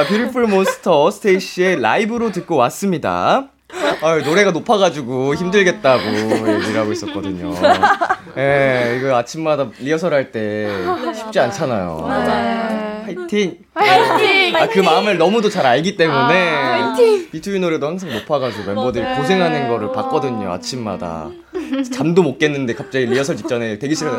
[0.00, 3.48] 자, Beautiful Monster 스테이시의 라이브로 듣고 왔습니다.
[4.00, 6.02] 아, 노래가 높아가지고 힘들겠다고
[6.54, 7.52] 얘기를 하고 있었거든요.
[8.38, 10.70] 예, 이거 아침마다 리허설 할 때
[11.14, 11.98] 쉽지 않잖아요.
[12.08, 13.02] 맞아요.
[13.04, 13.58] 파이팅!
[13.74, 14.56] 파이팅!
[14.56, 16.96] 아, 그 마음을 너무도 잘 알기 때문에 아,
[17.30, 19.18] 비투비 노래도 항상 높아가지고 멤버들이 맞아요.
[19.18, 21.28] 고생하는 거를 봤거든요, 아침마다.
[21.92, 24.18] 잠도 못 깼는데 갑자기 리허설 직전에 대기실에 못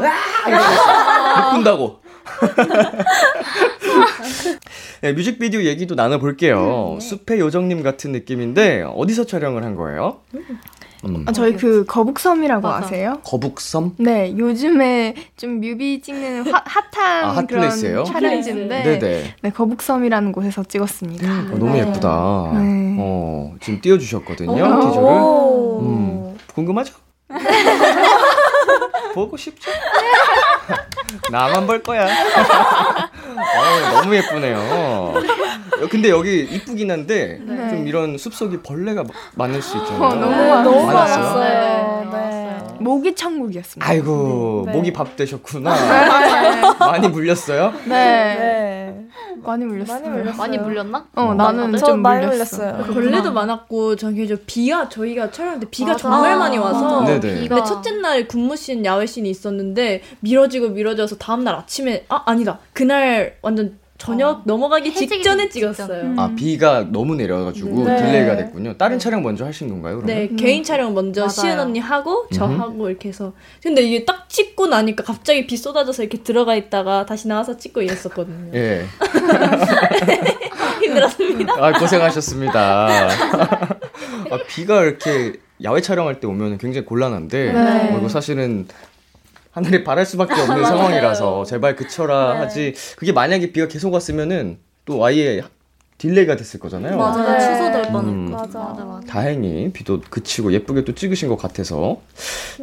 [1.53, 2.01] 꾼다고.
[5.01, 6.97] 네, 뮤직비디오 얘기도 나눠볼게요.
[6.99, 7.05] 네.
[7.05, 10.17] 숲의 요정님 같은 느낌인데 어디서 촬영을 한 거예요?
[11.03, 11.25] 음.
[11.25, 12.85] 아, 저희 그 거북섬이라고 맞아.
[12.85, 13.19] 아세요?
[13.23, 13.95] 거북섬?
[13.97, 18.03] 네, 요즘에 좀 뮤비 찍는 화, 핫한 아, 그런 플레이스예요?
[18.03, 19.35] 촬영지인데, 네 네.
[19.41, 21.27] 네, 거북섬이라는 곳에서 찍었습니다.
[21.27, 22.51] 음, 어, 너무 예쁘다.
[22.53, 22.97] 네.
[22.99, 25.09] 어, 지금 띄워주셨거든요, 티저를.
[25.81, 26.93] 음, 궁금하죠?
[29.15, 29.71] 보고 싶죠?
[31.31, 32.05] 나만 볼 거야.
[32.05, 35.13] 어, 너무 예쁘네요.
[35.89, 37.69] 근데 여기 이쁘긴 한데 네.
[37.69, 39.03] 좀 이런 숲속이 벌레가
[39.35, 40.03] 많을 수 있잖아요.
[40.03, 40.47] 어, 너무, 네.
[40.63, 41.90] 너무 많았어요.
[42.81, 42.83] 네.
[42.83, 42.89] 네.
[42.89, 43.89] 모기 천국이었습니다.
[43.89, 44.73] 아이고 네.
[44.73, 45.71] 모기 밥 되셨구나.
[46.79, 47.73] 많이 물렸어요?
[47.85, 49.07] 네.
[49.43, 49.99] 많이 물렸어요.
[49.99, 50.37] 많이, 물렸어요.
[50.37, 51.05] 많이 물렸나?
[51.15, 52.85] 어, 어 나는 좀 많이 물렸어요.
[52.93, 56.01] 벌레도 많았고 저기 저 비가 저희가 촬영할 때 비가 맞아.
[56.01, 61.55] 정말 많이 와서 근데 첫째 날 군무 씬 야외 씬이 있었는데 미뤄지고 미뤄져서 다음 날
[61.55, 64.41] 아침에 아 아니다 그날 완전 저녁 어.
[64.45, 66.01] 넘어가기 직전에 찍었어요.
[66.01, 66.19] 음.
[66.19, 67.97] 아 비가 너무 내려가지고 네.
[67.97, 68.75] delay가 됐군요.
[68.75, 69.03] 다른 네.
[69.03, 69.97] 촬영 먼저 하신 건가요?
[69.97, 70.15] 그러면?
[70.15, 70.35] 네 음.
[70.35, 72.59] 개인 촬영 먼저 시은 언니 하고 저 음흠.
[72.59, 77.27] 하고 이렇게 해서 근데 이게 딱 찍고 나니까 갑자기 비 쏟아져서 이렇게 들어가 있다가 다시
[77.27, 78.51] 나와서 찍고 이랬었거든요.
[78.55, 78.85] 예.
[80.81, 81.53] 힘들었습니다.
[81.59, 82.87] 아 고생하셨습니다.
[82.87, 85.33] 아, 비가 이렇게
[85.63, 87.93] 야외 촬영할 때 오면 굉장히 곤란한데 네.
[87.93, 88.67] 어, 이거 사실은
[89.51, 92.39] 하늘이 바랄 수밖에 없는 상황이라서 제발 그쳐라 네.
[92.39, 95.41] 하지 그게 만약에 비가 계속 왔으면은 또 아예
[95.97, 96.97] delay가 됐을 거잖아요.
[96.97, 97.31] 맞아요.
[97.31, 97.39] 네.
[97.39, 97.99] 취소될 뻔했고.
[98.09, 98.59] 음, 맞아.
[98.59, 99.07] 맞아, 맞아.
[99.07, 102.01] 다행히 비도 그치고 예쁘게 또 찍으신 것 같아서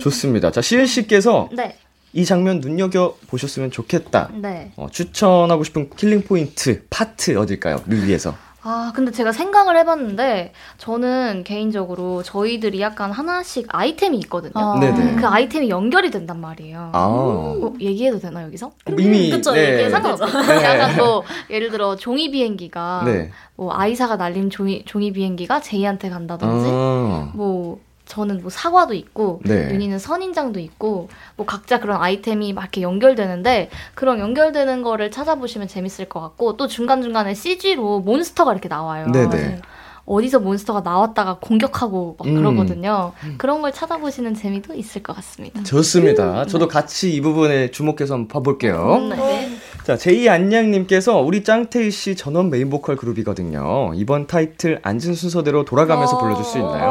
[0.00, 0.50] 좋습니다.
[0.50, 1.76] 자, 시은 씨께서 네.
[2.12, 4.30] 이 장면 눈여겨 보셨으면 좋겠다.
[4.34, 4.72] 네.
[4.76, 7.82] 어, 추천하고 싶은 killing 포인트 파트 어딜까요?
[7.84, 8.34] 뮤비에서.
[8.70, 14.52] 아, 근데 제가 생각을 해봤는데, 저는 개인적으로 저희들이 약간 하나씩 아이템이 있거든요.
[14.56, 14.78] 아.
[14.78, 16.90] 그 아이템이 연결이 된단 말이에요.
[16.92, 17.06] 아.
[17.08, 18.72] 어, 얘기해도 되나, 여기서?
[18.86, 19.30] 이미.
[19.30, 19.72] 그쵸, 네.
[19.72, 20.26] 얘기해 상관없죠.
[20.26, 20.56] 네.
[20.64, 23.30] 약간 뭐, 예를 들어, 종이 비행기가, 네.
[23.56, 27.30] 뭐, 아이사가 날린 종이, 종이 비행기가 제이한테 간다든지, 아.
[27.34, 29.70] 뭐, 저는 뭐 사과도 있고 네.
[29.70, 36.06] 윤희는 선인장도 있고 뭐 각자 그런 아이템이 막 이렇게 연결되는데 그런 연결되는 거를 찾아보시면 재밌을
[36.06, 39.06] 것 같고 또 중간 중간에 CG로 몬스터가 이렇게 나와요.
[39.12, 39.60] 네네.
[40.06, 42.36] 어디서 monster가 나왔다가 공격하고 막 음.
[42.36, 43.12] 그러거든요.
[43.36, 45.62] 그런 걸 찾아보시는 재미도 있을 것 같습니다.
[45.62, 46.46] 좋습니다.
[46.46, 48.94] 저도 같이 이 부분에 주목해서 한번 봐볼게요.
[48.94, 49.57] 음, 네.
[49.88, 53.92] 자, 제이 안녕님께서 우리 짱테이씨 전원 메인 보컬 그룹이거든요.
[53.94, 56.90] 이번 타이틀 앉은 순서대로 돌아가면서 불러줄 수 있나요?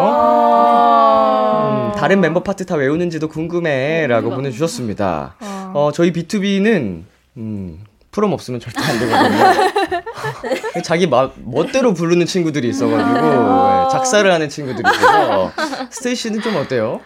[1.92, 5.36] 음, 다른 멤버 파트 다 외우는지도 궁금해라고 보내주셨습니다.
[5.76, 7.04] 어, 저희 B2B는
[7.38, 10.82] 음, 프롬 없으면 절대 안 되거든요.
[10.84, 15.52] 자기 마, 멋대로 부르는 친구들이 있어가지고 네, 작사를 하는 친구들이 있어서
[15.92, 17.02] 스테이씨는 좀 어때요?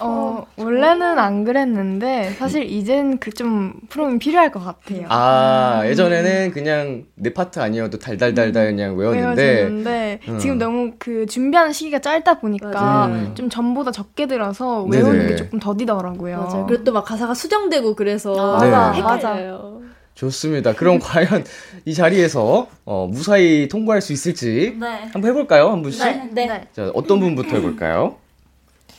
[0.00, 5.06] 어, 원래는 안 그랬는데, 사실 이젠 그 좀 프롬이 필요할 것 같아요.
[5.08, 9.42] 아, 예전에는 그냥 내 파트 아니어도 달달달달 그냥 외웠는데.
[9.42, 10.38] 외웠는데, 음.
[10.38, 13.32] 지금 너무 그 준비하는 시기가 짧다 보니까 음.
[13.34, 15.28] 좀 전보다 적게 들어서 외우는 네네.
[15.30, 16.36] 게 조금 더디더라고요.
[16.38, 16.66] 맞아요.
[16.66, 18.56] 그리고 또 막 가사가 수정되고 그래서.
[18.58, 19.00] 아, 네.
[19.00, 19.80] 맞아요.
[20.14, 20.74] 좋습니다.
[20.74, 21.44] 그럼 과연
[21.86, 24.86] 이 자리에서 어, 무사히 통과할 수 있을지 네.
[25.12, 25.70] 한번 해볼까요?
[25.70, 26.04] 한 분씩?
[26.34, 26.46] 네.
[26.46, 26.66] 네.
[26.74, 28.16] 자, 어떤 분부터 해볼까요?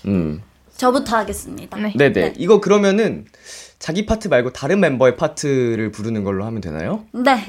[0.07, 0.41] 음.
[0.81, 1.77] 저부터 하겠습니다.
[1.77, 1.93] 네.
[1.95, 2.11] 네네.
[2.11, 2.33] 네.
[2.37, 3.25] 이거 그러면은
[3.77, 7.05] 자기 파트 말고 다른 멤버의 파트를 부르는 걸로 하면 되나요?
[7.11, 7.45] 네.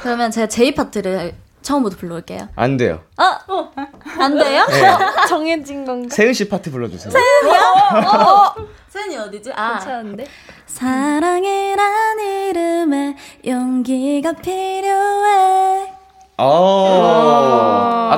[0.00, 2.50] 그러면 제가 제이 파트를 처음부터 불러올게요.
[2.54, 3.00] 안 돼요.
[3.16, 3.72] 아, 어,
[4.20, 4.64] 안 돼요?
[4.68, 4.96] 네.
[5.28, 6.14] 정해진 건가?
[6.14, 7.10] 세은 씨 파트 불러주세요.
[7.10, 7.60] 세은이요?
[8.10, 8.54] 어,
[8.88, 9.50] 세은이 어디지?
[9.56, 10.24] 아, 괜찮은데?
[10.66, 15.92] 사랑이란 이름에 용기가 필요해.
[16.36, 16.44] 아,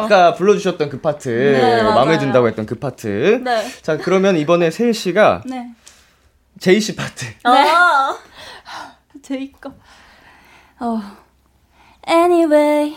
[0.05, 3.41] 아까 불러주셨던 그 파트 네, 마음에 든다고 했던 그 파트.
[3.43, 3.71] 네.
[3.83, 5.71] 자 그러면 이번에 세희 씨가 네.
[6.59, 7.25] 제이 씨 파트.
[7.45, 7.71] 네.
[7.73, 8.17] 어.
[9.23, 9.73] 제이 거.
[10.81, 11.01] 어.
[12.09, 12.97] Anyway,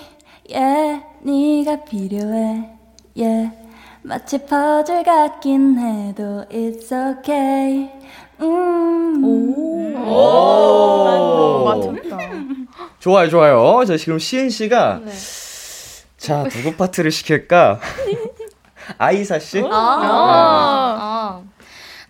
[0.49, 2.69] yeah, 네가 필요해.
[3.15, 3.51] Yeah,
[4.01, 7.91] 마치 퍼즐 같긴 해도 it's okay.
[8.41, 9.23] 음.
[9.23, 9.93] 오.
[9.97, 11.63] 오.
[11.65, 12.17] 맞췄다.
[12.99, 13.83] 좋아요, 좋아요.
[13.85, 15.11] 자, 지금 시은 씨가 네.
[16.23, 17.81] 자, 누구 파트를 시킬까?
[18.97, 19.59] 아이사 씨?
[19.59, 19.65] 아.
[19.69, 20.97] 아.
[21.01, 21.43] 아.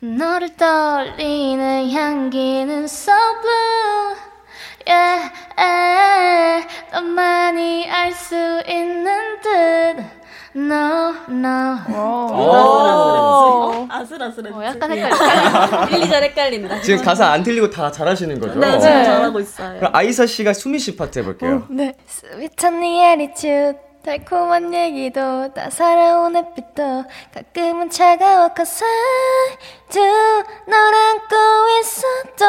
[0.05, 4.15] 너를 떠올리는 향기는 so blue.
[4.85, 6.67] Yeah, yeah.
[6.91, 8.35] 너만이 알 수
[8.67, 10.05] 있는 듯.
[10.55, 11.15] No.
[11.29, 11.83] 나.
[13.89, 14.51] 아슬아슬해.
[14.51, 15.87] 어, 약간 헷갈려.
[15.87, 16.81] 1, 2절 헷갈린다.
[16.81, 18.59] 지금 가사 안 틀리고 다 잘하시는 거죠?
[18.59, 19.03] 네, 지금 네.
[19.05, 19.79] 잘하고 있어요.
[19.79, 21.55] 그럼 아이사 씨가 수민 씨 파트 해볼게요.
[21.55, 21.95] 어, 네.
[22.05, 23.79] sweet한 네 attitude.
[24.03, 29.57] 달콤한 얘기도 따사로운 햇빛도 가끔은 차가워 cause I
[29.89, 30.01] do
[30.67, 31.35] 널 안고
[31.79, 32.45] 있어도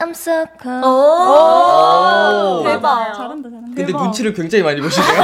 [0.00, 0.84] I'm so cold.
[0.84, 3.14] 오, 오~ 대박.
[3.14, 3.66] 잘한다 잘한다.
[3.66, 4.02] 근데 대박.
[4.02, 5.22] 눈치를 굉장히 많이 보시네요.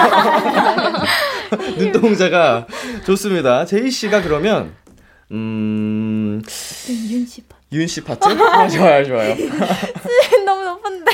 [1.76, 2.66] 눈동자가
[3.04, 3.64] 좋습니다.
[3.64, 4.72] 제이 씨가 그러면
[5.32, 6.40] 음
[6.88, 7.60] 윤씨 파트.
[7.72, 8.28] 윤씨 파트?
[8.28, 9.34] 아, 좋아요 좋아요.
[10.46, 11.10] 너무 높은데.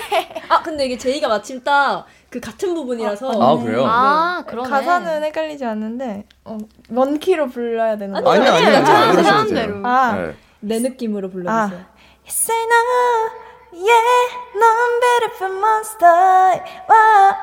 [0.48, 2.06] 아 근데 이게 제이가 마침 딱
[2.36, 3.30] 그 같은 부분이라서.
[3.40, 3.84] 아, 아 그래요?
[3.86, 4.68] 아, 그러네.
[4.68, 6.58] 가사는 헷갈리지 않는데, 어,
[6.90, 8.42] 원키로 불러야 되는 거예요?
[8.42, 9.86] 아니, 아니, 아니, 아니, 하는 대로.
[9.86, 10.34] 아, 네.
[10.60, 11.80] 내 느낌으로 불러주세요.
[11.80, 11.86] 아.
[12.26, 13.30] Yes, I know,
[13.72, 14.28] yeah,
[14.60, 16.60] 넌 beautiful monster.
[16.88, 16.94] 와,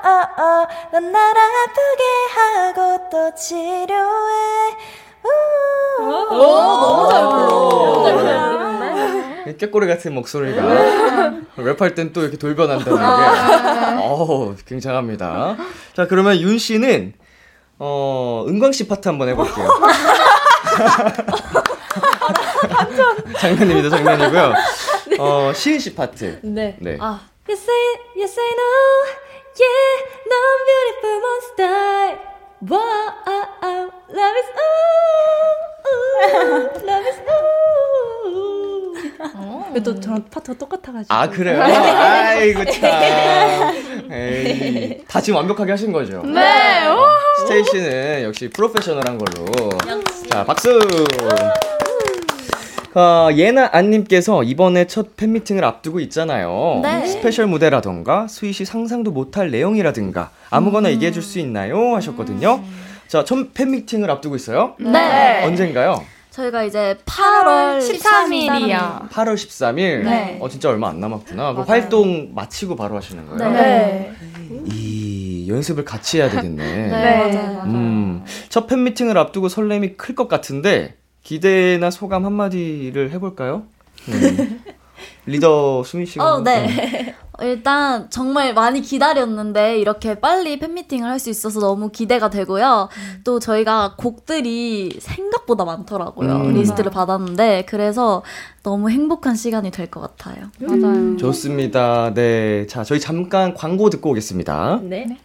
[0.04, 2.04] 어, 어, 넌날 아프게
[2.36, 4.76] 하고 또 치료해.
[5.24, 7.48] 오, 오, 너무 잘 불러.
[7.48, 8.73] 너무 잘 불러.
[9.58, 10.62] 꾀꼬리 같은 목소리가
[11.58, 13.04] 랩할 땐 또 이렇게 돌변한다는 게
[14.02, 15.58] 어우 굉장합니다.
[15.96, 17.14] 자 그러면 윤 씨는
[17.80, 19.68] 어 은광 씨 파트 한번 해볼게요.
[23.40, 24.54] 장난입니다 장난이고요.
[25.20, 26.40] 어 시은 씨 파트.
[26.44, 26.78] 네.
[26.80, 26.98] 네.
[27.00, 27.20] 아.
[27.46, 29.04] Yes I, yes I know,
[29.60, 30.00] yeah,
[30.32, 32.16] 넌 beautiful monster.
[32.64, 34.48] Wow, love is
[35.84, 38.63] ooh, love is ooh.
[39.84, 41.14] 또 저랑 파트가 똑같아가지고.
[41.14, 41.62] 아, 그래요?
[41.62, 44.12] 아이고, 참.
[44.12, 46.22] 에이, 다 지금 완벽하게 하신 거죠?
[46.24, 46.84] 네.
[47.40, 49.46] 스테이 씨는 역시 프로페셔널한 걸로.
[50.30, 50.80] 자, 박수!
[52.96, 56.80] 어, 예나 안님께서 이번에 첫 팬미팅을 앞두고 있잖아요.
[56.84, 57.08] 네.
[57.08, 60.94] special 무대라던가 스윗이 상상도 못할 내용이라든가 아무거나 음.
[60.94, 61.96] 얘기해 줄 수 있나요?
[61.96, 62.62] 하셨거든요.
[62.64, 62.84] 음.
[63.08, 64.76] 자, 첫 팬미팅을 앞두고 있어요.
[64.80, 65.44] 네.
[65.44, 66.04] 언젠가요?
[66.34, 69.08] 저희가 이제 8월 13일이요.
[69.10, 70.04] 8월 13일?
[70.04, 70.38] 네.
[70.42, 71.54] 어, 진짜 얼마 안 남았구나.
[71.54, 73.52] 그 활동 마치고 바로 하시는 거예요?
[73.54, 74.12] 네.
[74.66, 76.64] 이 연습을 같이 해야 되겠네.
[76.90, 77.62] 네, 맞아요.
[77.66, 83.64] 음, 첫 팬 미팅을 앞두고 설렘이 클 것 같은데, 기대나 소감 한마디를 해볼까요?
[84.10, 84.62] 음.
[85.26, 86.34] 리더 수민 씨가.
[86.36, 87.16] 어, 네.
[87.42, 92.90] 일단 정말 많이 기다렸는데 이렇게 빨리 팬미팅을 할 수 있어서 너무 기대가 되고요.
[92.96, 93.22] 음.
[93.24, 96.30] 또 저희가 곡들이 생각보다 많더라고요.
[96.36, 96.54] 음.
[96.54, 98.24] 리스트를 받았는데 그래서
[98.62, 100.46] 너무 행복한 시간이 될 것 같아요.
[100.62, 100.80] 음.
[100.82, 101.18] 맞아요.
[101.18, 102.14] 좋습니다.
[102.14, 102.68] 네.
[102.68, 104.80] 자, 저희 잠깐 광고 듣고 오겠습니다.
[104.84, 105.18] 네.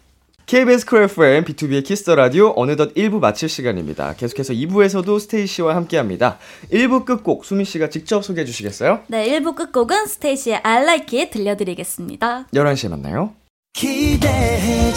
[0.49, 0.65] 네.
[0.65, 4.15] KBS 쿨 FM, B2B의 키스터 라디오 어느덧 1부 마칠 시간입니다.
[4.15, 6.39] 계속해서 2부에서도 스테이씨와 함께 합니다.
[6.73, 9.01] 1부 끝곡 수민 씨가 직접 소개해 주시겠어요?
[9.09, 12.47] 네, 1부 끝곡은 스테이 씨의 I Like It 들려드리겠습니다.
[12.55, 13.35] 11시에 만나요.
[13.75, 14.93] 기대해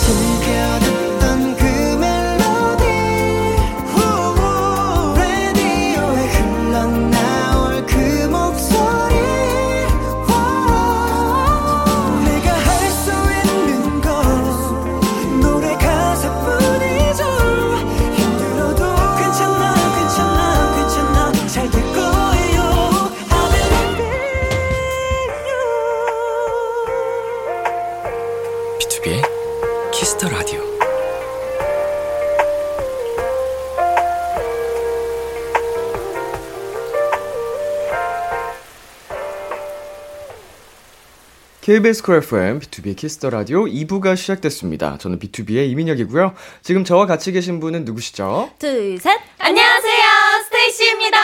[41.71, 44.97] KBS 쿨 FM, B2B의 키스터 라디오 2부가 시작됐습니다.
[44.97, 46.33] 저는 B2B의 이민혁이고요.
[46.61, 48.51] 지금 저와 같이 계신 분은 누구시죠?
[48.59, 49.17] 둘, 셋.
[49.37, 50.03] 안녕하세요.
[50.47, 51.17] 스테이시입니다.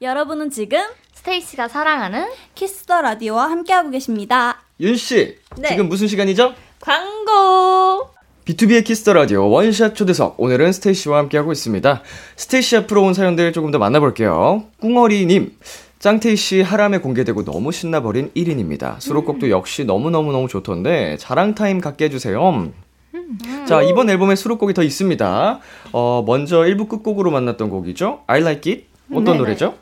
[0.00, 0.78] 여러분은 지금
[1.14, 4.62] 스테이시가 사랑하는 키스터 라디오와 함께하고 계십니다.
[4.78, 5.70] 윤 씨, 네.
[5.70, 6.54] 지금 무슨 시간이죠?
[6.78, 8.10] 광고.
[8.44, 12.02] B2B의 키스터 라디오 원샷 초대석 오늘은 스테이시와 함께하고 있습니다.
[12.36, 14.66] 스테이시 앞으로 온 사연들 조금 더 만나볼게요.
[14.80, 15.56] 꿍어리님
[16.02, 18.98] 짱테이씨 하라메 공개되고 너무 신나버린 1인입니다.
[18.98, 22.72] 수록곡도 역시 너무너무너무 좋던데 자랑 타임 갖게 해주세요.
[23.68, 25.60] 자, 이번 앨범에 수록곡이 더 있습니다.
[25.92, 28.22] 어, 먼저 1부 끝곡으로 만났던 곡이죠.
[28.26, 28.86] I Like It.
[29.12, 29.38] 어떤 네네.
[29.38, 29.74] 노래죠?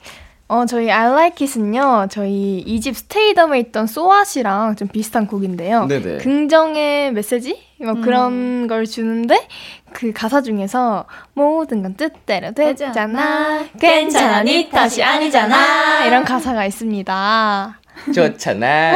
[0.51, 5.87] 어, 저희 I Like It은요, 저희 2집 스테이덤에 있던 So What이랑 좀 비슷한 곡인데요.
[5.87, 6.19] 네네.
[6.19, 7.57] 긍정의 메시지?
[7.79, 8.01] 뭐 음.
[8.03, 9.47] 그런 걸 주는데,
[9.93, 13.65] 그 가사 중에서 모든 건 뜻대로 되잖아.
[13.79, 16.05] 괜찮아, 니 탓이 아니잖아.
[16.07, 17.80] 이런 가사가 있습니다.
[18.15, 18.95] 좋잖아.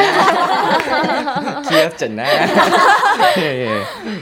[1.69, 2.25] 귀엽잖아.
[3.39, 3.69] 예, 예.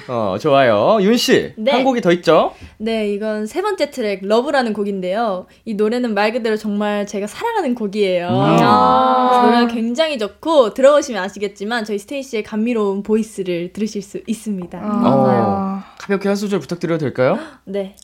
[0.08, 0.98] 어, 좋아요.
[1.00, 1.72] 윤씨, 네.
[1.72, 2.54] 한 곡이 더 있죠?
[2.78, 5.46] 네, 이건 세 번째 트랙, Love라는 곡인데요.
[5.64, 8.28] 이 노래는 말 그대로 정말 제가 사랑하는 곡이에요.
[8.28, 8.32] 음.
[8.32, 14.78] 아~ 노래가 굉장히 좋고, 들어보시면 아시겠지만, 저희 스테이시의 감미로운 voice를 들으실 수 있습니다.
[14.78, 17.38] 아~ 어, 가볍게 한 소절 부탁드려도 될까요?
[17.64, 17.94] 네.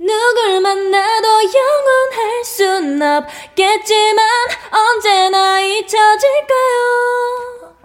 [0.00, 4.24] 누굴 만나도 영원할 순 없겠지만
[4.70, 5.98] 언제나 잊혀질까요?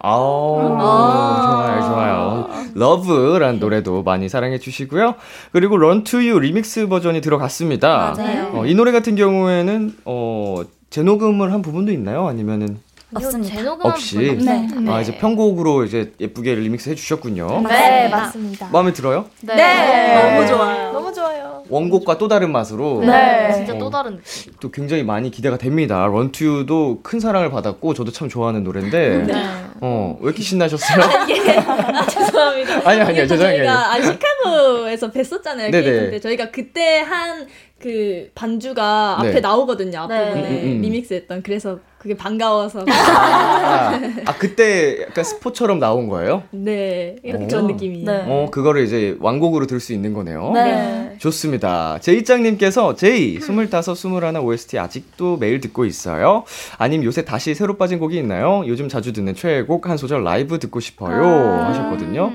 [0.06, 2.50] 아우, 좋아요, 좋아요.
[2.76, 5.16] 러브란 노래도 많이 사랑해 주시고요.
[5.52, 8.14] 그리고 Run to You 리믹스 버전이 들어갔습니다.
[8.18, 8.52] 맞아요.
[8.54, 12.28] 어, 이 노래 같은 경우에는, 어, 재녹음을 한 부분도 있나요?
[12.28, 12.80] 아니면은?
[13.16, 13.72] 없습니다.
[13.84, 14.38] 없이.
[14.44, 14.68] 네.
[14.88, 17.64] 아, 이제 편곡으로 이제 예쁘게 리믹스 해주셨군요.
[17.68, 18.70] 네, 맞습니다.
[18.72, 19.26] 마음에 들어요?
[19.42, 19.56] 네.
[19.56, 20.32] 네.
[20.36, 20.92] 너무 좋아요.
[20.92, 21.64] 너무 좋아요.
[21.70, 23.02] 원곡과 또 다른 맛으로.
[23.02, 23.50] 네.
[23.50, 24.54] 어, 진짜 또 다른 느낌.
[24.60, 26.06] 또 굉장히 많이 기대가 됩니다.
[26.06, 29.24] 런투유도 큰 사랑을 받았고, 저도 참 좋아하는 노래인데.
[29.26, 29.34] 네.
[29.82, 31.04] 어, 왜 이렇게 신나셨어요?
[31.04, 32.90] 아, 죄송합니다.
[32.90, 33.66] 아니, 아니요, 죄송해요.
[33.66, 35.72] 저희가 아, 시카고에서 뵀었잖아요.
[35.72, 36.10] 네네.
[36.12, 36.20] 때.
[36.20, 39.30] 저희가 그때 한그 반주가 네.
[39.30, 40.00] 앞에 나오거든요.
[40.00, 40.50] 앞부분에 네.
[40.50, 40.82] 음, 음, 음.
[40.82, 41.42] 리믹스 했던.
[41.44, 42.84] 그래서 그게 반가워서.
[42.90, 46.44] 아, 아, 그때 약간 스포처럼 나온 거예요?
[46.52, 47.16] 네.
[47.24, 48.06] 그런 느낌이에요.
[48.06, 48.26] 네.
[48.28, 50.52] 어, 그거를 이제 완곡으로 들 수 있는 거네요.
[50.54, 51.16] 네.
[51.18, 52.00] 좋습니다.
[52.00, 56.44] 제이짱님께서 제이, 25, 21 OST 아직도 매일 듣고 있어요?
[56.78, 58.64] 아님 요새 다시 새로 빠진 곡이 있나요?
[58.68, 61.24] 요즘 자주 듣는 최애곡 한 소절 라이브 듣고 싶어요.
[61.26, 62.32] 아~ 하셨거든요.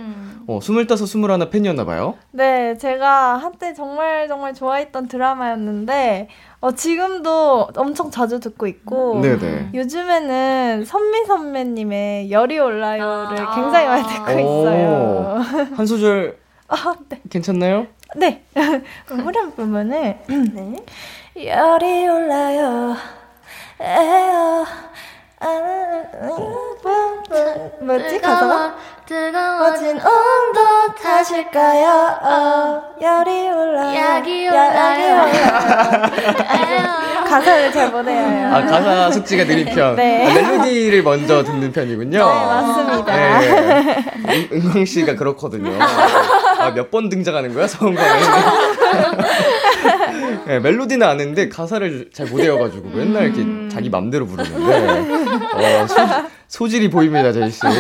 [0.49, 2.15] 어, 스물다섯, 스물하나 팬이었나 봐요?
[2.31, 6.29] 네, 제가 한때 정말 정말 좋아했던 드라마였는데
[6.61, 9.73] 어, 지금도 엄청 자주 듣고 있고 네네.
[9.75, 15.45] 요즘에는 선미 선배님의 열이 올라요를 아~ 굉장히 많이 듣고 있어요.
[15.77, 16.39] 한 소절
[16.69, 17.21] 아, 네.
[17.29, 17.87] 괜찮나요?
[18.17, 18.43] 네.
[19.07, 20.77] 후렴 부분을 네.
[21.37, 22.97] 열이 올라요.
[23.81, 24.88] 에어.
[27.81, 28.21] 뭐지?
[28.21, 28.75] 가사가?
[29.07, 32.19] 뜨거워진 온도 탓일까요?
[32.23, 35.27] 어, 열이 올라 약이 올라요.
[37.27, 38.55] 가사를 잘 못해요.
[38.55, 39.97] 아 가사 숙지가 느린 편.
[39.97, 40.29] 네.
[40.31, 42.19] 아, 멜로디를 먼저 듣는 편이군요.
[42.19, 43.17] 네 맞습니다.
[43.17, 44.49] 네.
[44.53, 45.71] 은광 씨가 그렇거든요.
[45.81, 47.67] 아, 몇 번 등장하는 거야?
[47.67, 48.09] 서은광에
[50.49, 53.69] 네, 멜로디는 아는데 가사를 잘 못 외워가지고 맨날 이렇게 음.
[53.71, 54.99] 자기 맘대로 부르는데
[55.55, 55.87] 어,
[56.49, 57.67] 소, 질이 보입니다 제이 씨.
[57.67, 57.71] 어,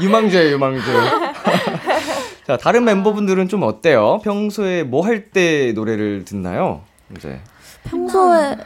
[0.00, 0.82] 유망주예요 유망주.
[2.46, 4.18] 자 다른 멤버분들은 좀 어때요?
[4.24, 6.82] 평소에 뭐 할 때 노래를 듣나요?
[7.16, 7.38] 이제
[7.84, 8.56] 평소에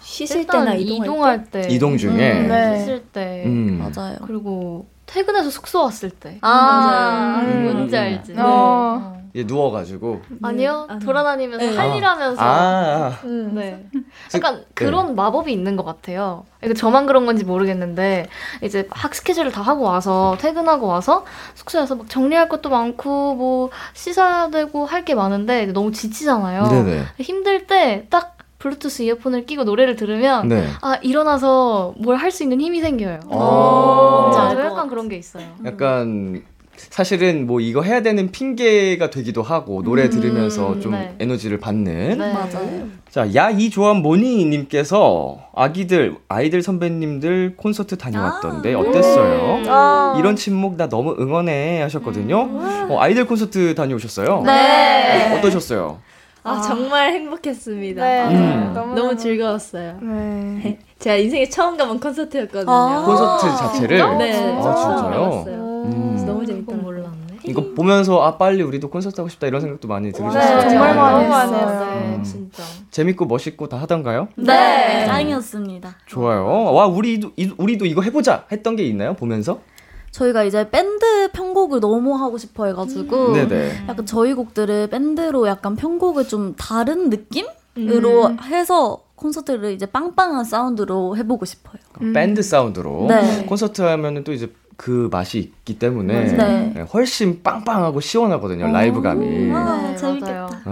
[0.00, 1.62] 씻을 때나 이동할, 이동할 때.
[1.62, 1.68] 때.
[1.72, 2.80] 이동 중에 음, 네.
[2.80, 3.78] 씻을 때 음.
[3.94, 4.16] 맞아요.
[4.26, 6.38] 그리고 퇴근해서 숙소 왔을 때.
[6.40, 6.48] 아,
[7.42, 7.46] 맞아요.
[7.48, 7.62] 음.
[7.72, 8.32] 뭔지 알지?
[8.34, 8.42] 네.
[9.30, 9.38] 어.
[9.38, 10.98] 얘 누워가지고 아니요 네.
[10.98, 11.76] 돌아다니면서 네.
[11.76, 13.84] 할 일 하면서 아, 음, 네
[14.34, 14.64] 약간 네.
[14.74, 16.44] 그런 마법이 있는 것 같아요
[16.76, 18.28] 저만 그런 건지 모르겠는데
[18.62, 21.24] 이제 학 스케줄을 다 하고 와서 퇴근하고 와서
[21.54, 27.02] 숙소에서 막 정리할 것도 많고 뭐 씻어야 되고 할 게 많은데 너무 지치잖아요 네네.
[27.18, 30.66] 힘들 때딱 블루투스 이어폰을 끼고 노래를 들으면 네.
[30.82, 33.20] 아 일어나서 뭘 할 수 있는 힘이 생겨요.
[33.26, 35.44] 오~ 진 약간 그런 게 있어요.
[35.64, 36.42] 약간
[36.76, 41.14] 사실은 뭐 이거 해야 되는 핑계가 되기도 하고 노래 음, 들으면서 좀 네.
[41.18, 42.18] 에너지를 받는.
[42.18, 42.32] 네.
[42.32, 42.88] 맞아요.
[43.10, 49.62] 자, 야 이 조합 모니 님께서 아기들 아이들 선배님들 콘서트 다녀왔던데 아~ 어땠어요?
[49.66, 52.42] 아~ 이런 침묵 나 너무 응원해 하셨거든요.
[52.42, 54.42] 음~ 어, 아이들 콘서트 다녀오셨어요?
[54.46, 55.36] 네.
[55.36, 55.98] 어떠셨어요?
[56.42, 58.02] 아, 아, 정말 행복했습니다.
[58.02, 58.34] 네.
[58.34, 58.72] 음.
[58.74, 59.98] 너무, 너무 즐거웠어요.
[60.00, 60.78] 네.
[60.98, 62.72] 제가 인생에 처음 가본 콘서트였거든요.
[62.72, 63.98] 아~ 콘서트 자체를?
[64.18, 64.56] 네.
[64.56, 65.44] 아, 진짜요?
[65.84, 66.09] 음.
[66.09, 66.09] 재밌던 몰랐네.
[67.50, 70.70] 이거 보면서 아 빨리 우리도 콘서트 하고 싶다 이런 생각도 많이 들으셨을 네, 같아요.
[70.70, 72.00] 정말 많이 많았어요.
[72.00, 72.22] 네, 음.
[72.22, 72.62] 진짜.
[72.90, 74.28] 재밌고 멋있고 다 하던가요?
[74.36, 75.96] 네, 짱이었습니다.
[76.06, 76.72] 좋아요.
[76.72, 79.14] 와 우리도 우리도 이거 해보자 했던 게 있나요?
[79.14, 79.60] 보면서?
[80.10, 83.70] 저희가 이제 밴드 편곡을 너무 하고 싶어 해가지고 음.
[83.88, 88.38] 약간 저희 곡들을 밴드로 약간 편곡을 좀 다른 느낌으로 음.
[88.42, 91.80] 해서 콘서트를 이제 빵빵한 사운드로 해보고 싶어요.
[92.00, 92.12] 음.
[92.12, 93.44] 밴드 사운드로 네.
[93.46, 94.50] 콘서트 하면은 또 이제
[94.80, 96.72] 그 맛이 있기 때문에 네.
[96.74, 99.52] 네 훨씬 빵빵하고 시원하거든요 라이브감이.
[99.52, 100.62] 아, 재밌겠다.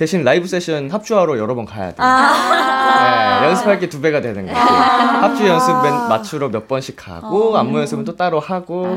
[0.00, 0.04] 네.
[0.06, 1.96] 대신 라이브 세션 합주하러 여러 번 가야 돼요.
[1.98, 4.58] 아~ 네, 연습할 게 두 배가 되는 거지.
[4.58, 4.62] 아~
[5.24, 5.72] 합주 연습
[6.08, 8.96] 맞추러 몇 번씩 가고, 아~ 안무 연습은 또 따로 하고.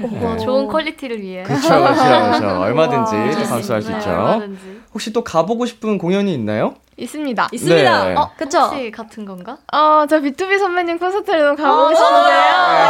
[0.00, 0.36] 네.
[0.38, 1.44] 좋은 quality를 위해.
[1.44, 2.60] 그렇죠, 그렇죠, 그렇죠.
[2.62, 4.10] 얼마든지 또 감수할 수 있죠.
[4.10, 4.80] 얼마든지.
[4.92, 6.74] 혹시 또 가보고 싶은 공연이 있나요?
[6.96, 7.48] 있습니다.
[7.52, 8.04] 있습니다.
[8.08, 8.14] 네.
[8.16, 8.58] 어, 그쵸?
[8.58, 9.56] 혹시 같은 건가?
[9.72, 12.40] 어, 저 B2B 선배님 콘서트를 가보고 싶은데요.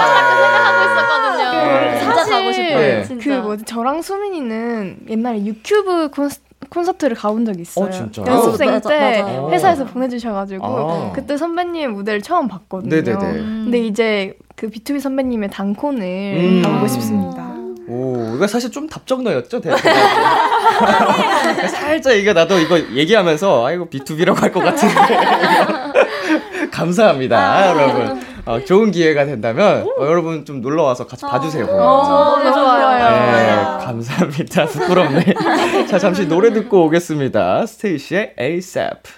[0.09, 1.51] 자꾸 생각하고 있었거든요.
[1.53, 1.99] 네.
[2.01, 2.79] 진짜 가고 싶어요.
[2.79, 3.05] 네.
[3.23, 7.87] 그 뭐지, 저랑 수민이는 옛날에 유튜브 콘서트 콘서트를 가본 적이 있어요.
[7.87, 8.27] 어, 진짜요?
[8.27, 9.49] 연습생 때 맞아, 맞아.
[9.51, 11.13] 회사에서 보내주셔가지고 아.
[11.15, 12.95] 그때 선배님 무대를 처음 봤거든요.
[12.95, 13.19] 네네네.
[13.19, 16.63] 근데 이제 그 B2B 선배님의 단콘을 음.
[16.63, 17.49] 가보고 싶습니다.
[17.89, 19.81] 오, 이거 사실 좀 답정너였죠, 대답.
[21.71, 24.95] 살짝 이거 나도 이거 얘기하면서, 아, 이거 B2B라고 할 것 같은데.
[26.71, 28.21] 감사합니다, 아, 여러분.
[28.51, 31.67] 어, 좋은 기회가 된다면 어, 여러분 좀 놀러 와서 같이 봐주세요.
[31.67, 33.79] 어, 너무 좋아요.
[33.79, 34.67] 네, 감사합니다.
[34.67, 35.35] 부끄럽네.
[35.89, 37.67] 자, 잠시 노래 듣고 오겠습니다.
[37.67, 39.13] 스테이시의 ASAP.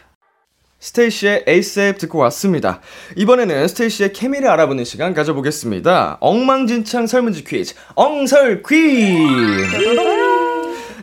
[0.81, 2.81] 스테이시의 ASAP 듣고 왔습니다.
[3.17, 6.19] 이번에는 스테이시의 케미를 알아보는 시간 가져보겠습니다.
[6.21, 10.32] 엉망진창 설문지 퀴즈, 엉설 퀴즈!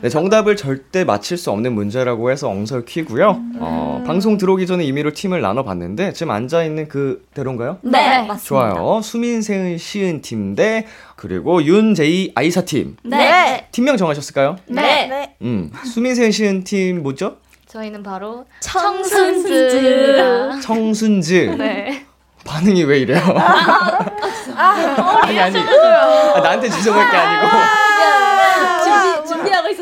[0.02, 3.32] 네, 정답을 절대 맞힐 수 없는 문제라고 해서 엉설퀴고요.
[3.32, 3.54] 음.
[3.60, 7.80] 어, 방송 들어오기 전에 임의로 팀을 나눠봤는데 지금 앉아 있는 그대로인가요?
[7.82, 8.40] 네, 네, 맞습니다.
[8.76, 9.02] 좋아요.
[9.02, 10.86] 수민, 세은, 시은 팀 대
[11.18, 12.96] 그리고 윤, 제이, 아이사 팀.
[13.04, 13.68] 네.
[13.72, 14.56] 팀명 정하셨을까요?
[14.68, 15.08] 네.
[15.08, 15.36] 네.
[15.42, 17.36] 음, 수민, 세은, 시은 팀 뭐죠?
[17.68, 20.60] 저희는 바로 청순즈입니다.
[20.62, 21.56] 청순즈.
[21.58, 22.06] 네.
[22.46, 23.20] 반응이 왜 이래요?
[23.20, 24.00] 아,
[24.56, 25.60] 아, 아, 아니 아니.
[25.60, 27.58] 아, 나한테 죄송할 게 아니고.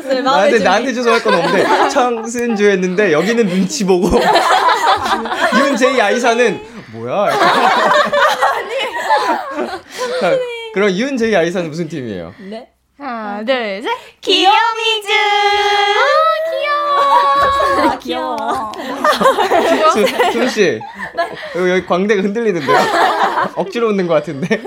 [0.08, 0.22] 있었어요.
[0.22, 0.58] 나한테.
[0.58, 4.08] 나한테 죄송할 건 없는데 청순즈 했는데 여기는 눈치 보고
[5.58, 6.60] 윤제이 아이사는
[6.92, 7.30] 뭐야?
[10.22, 10.38] 아니.
[10.74, 12.34] 그럼 윤제이 아이사는 무슨 팀이에요?
[12.50, 12.68] 네.
[12.98, 13.90] 하나, 둘, 셋.
[14.20, 15.08] 귀요미즈!
[17.80, 18.36] 아, 귀여워.
[18.36, 18.76] 아,
[19.68, 19.92] 귀여워.
[20.32, 20.80] 순, 씨.
[21.14, 21.70] 네.
[21.70, 22.76] 여기 광대가 흔들리는데요.
[23.54, 24.60] 억지로 웃는 것 같은데.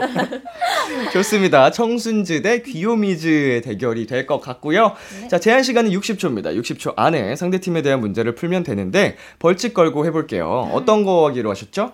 [1.11, 1.71] 좋습니다.
[1.71, 4.95] 청순즈 대 귀요미즈의 대결이 될 것 같고요.
[5.21, 5.27] 네.
[5.27, 6.55] 자, 제한 시간은 60초입니다.
[6.57, 10.69] 60초 안에 상대팀에 대한 문제를 풀면 되는데, 벌칙 걸고 해볼게요.
[10.73, 11.91] 어떤 거 하기로 하셨죠?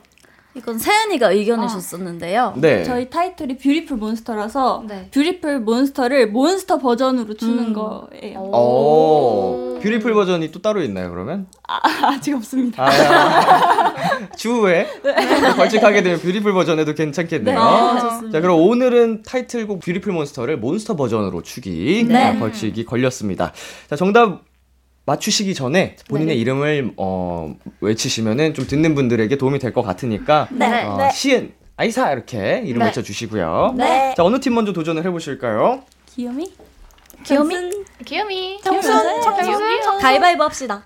[0.58, 1.68] 이건 세은이가 의견을 아.
[1.68, 2.54] 줬었는데요.
[2.58, 2.84] 네.
[2.84, 5.08] 저희 타이틀이 Beautiful Monster라서 네.
[5.12, 7.74] Beautiful Monster를 monster 버전으로 추는 음.
[7.74, 8.40] 거예요.
[8.40, 9.80] 오.
[9.82, 11.46] beautiful 버전이 또 따로 있나요, 그러면?
[11.68, 11.80] 아,
[12.10, 12.84] 아직 없습니다.
[12.84, 13.94] 아,
[14.36, 15.56] 추후에 네.
[15.56, 17.56] 벌칙하게 되면 beautiful 버전에도 괜찮겠네요.
[17.56, 17.62] 네.
[17.62, 22.38] 아, 자, 그럼 오늘은 타이틀곡 Beautiful Monster를 monster 버전으로 추기 네.
[22.40, 23.54] 벌칙이 걸렸습니다.
[23.90, 24.47] 자, 정답
[25.12, 26.42] 맞추시기 전에 본인의 네.
[26.42, 30.84] 이름을 어, 외치시면은 좀 듣는 분들에게 도움이 될 것 같으니까 네.
[30.84, 31.10] 어, 네.
[31.12, 32.86] 시은 아이사 이렇게 이름 네.
[32.88, 33.76] 외쳐주시고요.
[33.78, 34.14] 네.
[34.18, 35.84] 자 어느 팀 먼저 도전을 해보실까요?
[36.14, 36.52] 귀요미?
[37.24, 37.56] 귀요미?
[38.06, 38.60] 귀요미.
[38.64, 39.22] 청순.
[39.22, 40.00] 청순.
[40.02, 40.84] 가위바위보 합시다.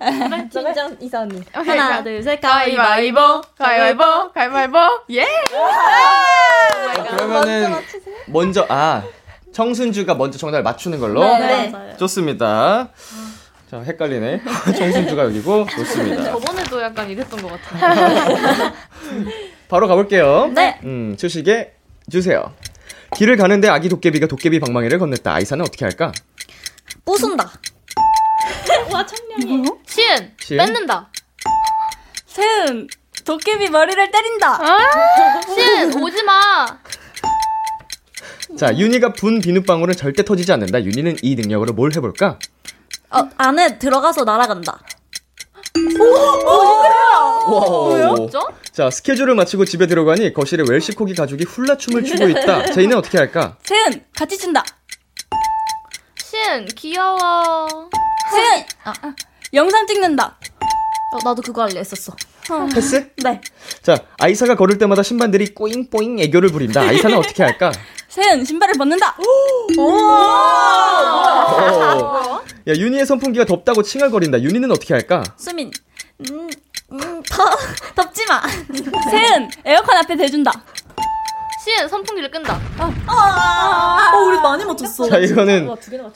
[0.51, 1.41] 팀장 이사 언니.
[1.51, 2.39] 하나, 둘, 셋.
[2.41, 3.41] 가위바위보.
[3.57, 4.31] 가위바위보.
[4.33, 4.77] 가위바위보.
[5.11, 5.25] 예.
[7.09, 7.73] 그러면은
[8.27, 9.03] 먼저 아
[9.51, 11.21] 청순주가 먼저 정답을 맞추는 걸로.
[11.21, 11.71] 네.
[11.97, 12.89] 좋습니다.
[13.71, 14.41] 자, 헷갈리네.
[14.77, 16.25] 정순주가 여기고 좋습니다.
[16.25, 18.73] 저번에도 약간 이랬던 것 같아요.
[19.69, 20.51] 바로 가볼게요.
[20.53, 20.77] 네.
[20.83, 21.73] 음, 초식에
[22.09, 22.53] 주세요.
[23.15, 25.27] 길을 가는데 아기 도깨비가 도깨비 방망이를 건넸다.
[25.27, 26.11] 아이사는 어떻게 할까?
[27.05, 27.49] 부순다.
[28.91, 29.63] 와, 청량해.
[29.85, 31.09] 시은, 시은, 뺏는다.
[32.25, 32.87] 세은,
[33.23, 34.61] 도깨비 머리를 때린다.
[34.61, 36.65] 아~ 시은, 오지 마.
[38.57, 40.83] 자, 윤희가 분 비눗방울은 절대 터지지 않는다.
[40.83, 42.37] 윤희는 이 능력으로 뭘 해볼까?
[43.11, 44.79] 어, 안에 들어가서 날아간다.
[45.99, 47.53] 오!
[47.53, 48.15] 와, 뭐야?
[48.71, 52.71] 자, 스케줄을 마치고 집에 들어가니 거실에 웰시코기 가족이 훌라춤을 추고 있다.
[52.71, 53.57] 저희는 어떻게 할까?
[53.63, 54.63] 세은, 같이 춘다.
[56.17, 57.67] 신, 귀여워.
[58.31, 59.13] 세은, 아, 아,
[59.53, 60.37] 영상 찍는다.
[61.13, 62.13] 어, 나도 그거 할래 했었어.
[62.49, 62.67] 어.
[62.73, 63.11] 패스?
[63.23, 63.41] 네.
[63.81, 66.81] 자, 아이사가 걸을 때마다 신발들이 꼬잉꼬잉 애교를 부린다.
[66.81, 67.71] 아이사는 어떻게 할까?
[68.11, 69.15] 세은, 신발을 벗는다.
[69.19, 69.23] 오!
[69.81, 69.83] 오!
[69.83, 69.97] 오!
[72.67, 74.41] 야, 윤희의 선풍기가 덥다고 칭얼거린다.
[74.41, 75.23] 윤희는 어떻게 할까?
[75.37, 75.71] 수민.
[76.29, 76.49] 음,
[76.91, 77.45] 음, 더,
[77.95, 78.41] 덥지 마.
[79.09, 80.51] 세은, 에어컨 앞에 대준다.
[81.63, 82.59] 시은, 선풍기를 끈다.
[82.79, 85.07] 아, 아, 아, 우리 많이 맞췄어.
[85.07, 85.73] 자, 이거는,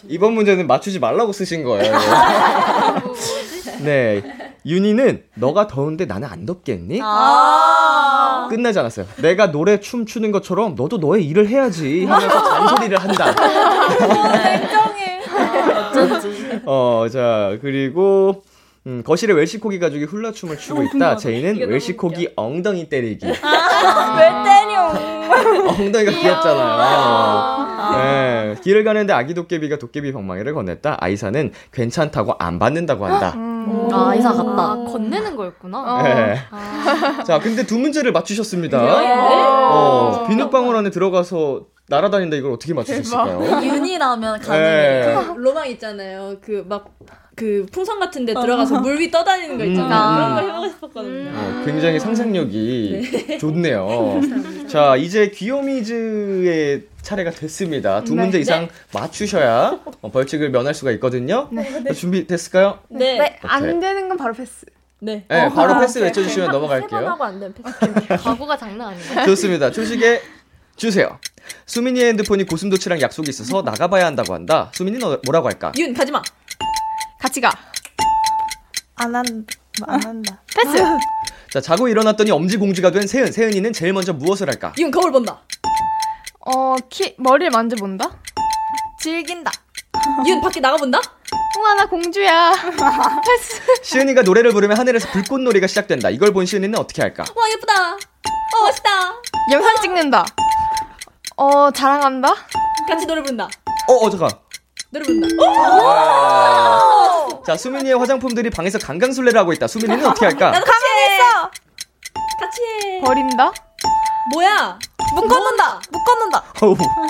[0.09, 1.93] 이번 문제는 맞추지 말라고 쓰신 거예요.
[3.79, 4.44] 네.
[4.65, 6.99] 윤희는 너가 더운데 나는 안 덥겠니?
[7.03, 9.05] 아~ 끝나지 않았어요.
[9.21, 13.25] 내가 노래 춤 추는 것처럼 너도 너의 일을 해야지 하면서 잔소리를 한다.
[14.33, 15.21] 냉정해.
[16.65, 18.43] 어, 자, 그리고
[18.87, 21.15] 음, 거실에 웰시코기 가족이 훌라춤을 추고 있다.
[21.17, 23.25] 제이는 웰시코기 엉덩이 때리기.
[23.41, 25.69] 아, 왜 때려?
[25.69, 27.64] 엉덩이가 귀엽잖아요.
[27.97, 30.97] 네, 길을 가는데 아기 도깨비가 도깨비 방망이를 건넸다.
[30.99, 33.33] 아이사는 괜찮다고 안 받는다고 한다.
[33.35, 33.89] 음.
[33.91, 34.61] 아, 아이사 같다.
[34.63, 35.81] 아, 건네는 거였구나.
[35.81, 36.01] 어.
[36.03, 36.37] 네.
[36.51, 37.23] 아.
[37.25, 38.79] 자, 근데 두 문제를 맞추셨습니다.
[39.71, 43.61] 어, 비눗방울 안에 들어가서 날아다닌다 이걸 어떻게 맞추셨을까요?
[43.63, 45.19] 윤이라면 가능해요.
[45.21, 45.25] 네.
[45.27, 46.37] 그 로망 있잖아요.
[46.41, 46.95] 그 막
[47.35, 48.79] 그 풍선 같은 데 들어가서 어.
[48.79, 49.89] 물위 떠다니는 거 있잖아요.
[49.89, 50.15] 음.
[50.15, 51.31] 그런 거 해보고 싶었거든요.
[51.35, 53.37] 어, 굉장히 상상력이 네.
[53.39, 54.21] 좋네요.
[54.69, 58.03] 자, 이제 귀요미즈의 차례가 됐습니다.
[58.05, 58.21] 두 네.
[58.21, 58.69] 문제 이상 네.
[58.93, 61.49] 맞추셔야 어, 벌칙을 면할 수가 있거든요.
[61.51, 61.81] 네.
[61.83, 61.91] 네.
[61.93, 62.79] 준비 됐을까요?
[62.87, 63.17] 네.
[63.17, 63.39] 네.
[63.41, 64.65] 안 되는 건 바로 패스.
[64.99, 65.25] 네.
[65.27, 67.05] 네, 바로 어, 패스 외쳐주시면 넘어갈게요.
[67.05, 67.67] 하고 안 되면 패스.
[68.23, 69.25] 각오가 장난 아니에요.
[69.25, 69.71] 좋습니다.
[69.71, 70.21] 초시계
[70.77, 71.19] 주세요.
[71.65, 74.71] 수민이의 핸드폰이 고슴도치랑 약속이 있어서 나가봐야 한다고 한다.
[74.73, 75.71] 수민이는 뭐라고 할까?
[75.77, 76.21] 윤, 가지 마.
[77.19, 77.51] 같이 가.
[78.95, 79.45] 안 한,
[79.87, 80.41] 안 한다.
[80.55, 80.77] 패스.
[81.51, 83.31] 자, 자고 일어났더니 엄지공주가 된 세은.
[83.31, 84.73] 세은이는 제일 먼저 무엇을 할까?
[84.77, 85.41] 이건 거울 본다.
[86.45, 88.19] 어, 키, 머리를 만져본다?
[89.01, 89.51] 즐긴다.
[90.25, 90.99] 이건 밖에 나가본다?
[91.57, 92.51] 우와, 나 공주야.
[93.25, 93.61] 패스.
[93.83, 96.09] 시은이가 노래를 부르면 하늘에서 불꽃놀이가 시작된다.
[96.09, 97.23] 이걸 본 시은이는 어떻게 할까?
[97.35, 97.93] 와, 예쁘다.
[97.93, 98.89] 어, 멋있다.
[99.51, 100.25] 영상 찍는다.
[101.37, 102.33] 어, 자랑한다?
[102.87, 103.49] 같이 노래 부른다.
[103.87, 104.29] 어, 어, 잠깐.
[104.89, 105.27] 노래 부른다.
[107.45, 109.67] 자, 수민이의 화장품들이 방에서 강강술래를 하고 있다.
[109.67, 110.51] 수민이는 어떻게 할까?
[110.51, 111.19] 나도 같이 해.
[112.39, 113.01] 같이 해.
[113.01, 113.51] 버린다?
[114.33, 114.79] 뭐야?
[115.13, 115.81] 묶어놓는다.
[115.91, 116.43] 묶어놓는다.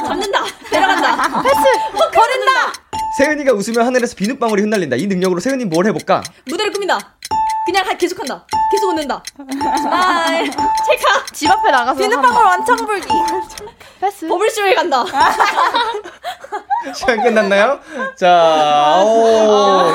[0.06, 0.44] 잡는다.
[0.70, 1.42] 데려간다.
[1.42, 1.56] 패스.
[1.94, 2.74] 버린다.
[3.18, 4.98] 세은이가 웃으면 하늘에서 비눗방울이 흩날린다.
[4.98, 6.22] 이 능력으로 세은이 뭘 해볼까?
[6.50, 7.15] 무대를 꾸민다.
[7.66, 8.46] 그냥 계속 한다.
[8.72, 9.24] 계속 웃는다.
[9.78, 10.52] Smile.
[10.52, 11.26] 셀카.
[11.34, 13.08] 집 앞에 나가서 비눗방울 왕창 불기.
[14.00, 14.28] 패스.
[14.28, 15.04] 버블쇼에 간다.
[16.94, 17.80] 시간 끝났나요?
[18.16, 19.92] 자, 오.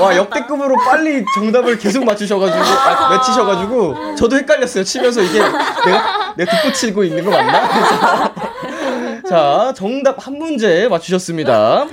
[0.00, 4.84] 와, 역대급으로 빨리 정답을 계속 맞추셔가지고, 아, 외치셔가지고, 저도 헷갈렸어요.
[4.84, 8.32] 치면서 이게 내가, 내가 듣고 치고 있는 거 맞나?
[9.28, 11.84] 자, 정답 한 문제 맞추셨습니다.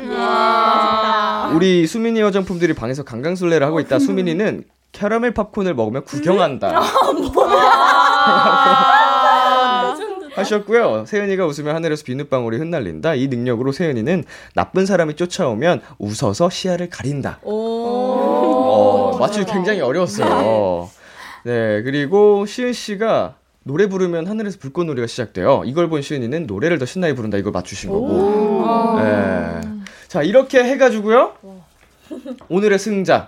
[1.55, 3.99] 우리 수민이 화장품들이 방에서 강강술래를 하고 있다.
[3.99, 6.81] 수민이는 캐러멜 팝콘을 먹으면 구경한다.
[10.35, 11.05] 하셨고요.
[11.05, 13.15] 세연이가 웃으면 하늘에서 비눗방울이 흩날린다.
[13.15, 14.23] 이 능력으로 세연이는
[14.55, 17.39] 나쁜 사람이 쫓아오면 웃어서 시야를 가린다.
[17.43, 20.89] 어, 맞추기 굉장히 어려웠어요.
[21.43, 25.63] 네, 그리고 시은 씨가 노래 부르면 하늘에서 불꽃놀이가 시작돼요.
[25.65, 27.37] 이걸 본 시은이는 노래를 더 신나게 부른다.
[27.37, 28.97] 이걸 맞추신 거고.
[29.01, 29.61] 네.
[30.09, 31.35] 자, 이렇게 해가지고요.
[32.49, 33.27] 오늘의 승자.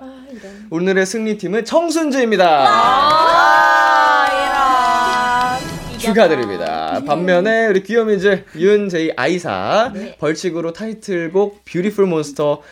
[0.71, 2.65] 오늘의 승리팀은 청순주입니다.
[4.03, 4.27] 아,
[5.99, 6.99] 축하드립니다.
[7.05, 10.15] 반면에 우리 귀요미즈 윤 재이 아이사 네.
[10.17, 12.63] 벌칙으로 타이틀곡 Beautiful Monster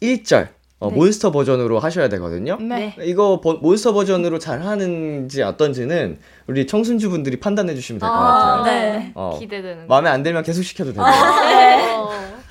[0.00, 0.48] 1절
[0.78, 0.96] 어, 네.
[0.96, 2.56] 몬스터 버전으로 하셔야 되거든요.
[2.62, 2.96] 네.
[3.02, 8.64] 이거 버, 몬스터 버전으로 잘 하는지 어떤지는 우리 청순주 분들이 판단해 주시면 될것 아, 같아요.
[8.64, 9.12] 네.
[9.14, 9.86] 어, 기대되는.
[9.86, 11.04] 마음에 안 들면 계속 시켜도 되고.
[11.04, 12.00] 아, 네.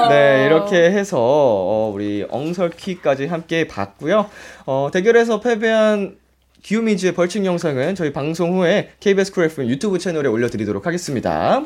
[0.08, 4.28] 네, 이렇게 해서 어, 우리 엉설퀴까지 함께 봤고요.
[4.66, 6.16] 어, 대결에서 패배한
[6.62, 11.64] 귀요미즈의 벌칙 영상은 저희 방송 후에 KBS Cool FM 유튜브 채널에 올려드리도록 하겠습니다.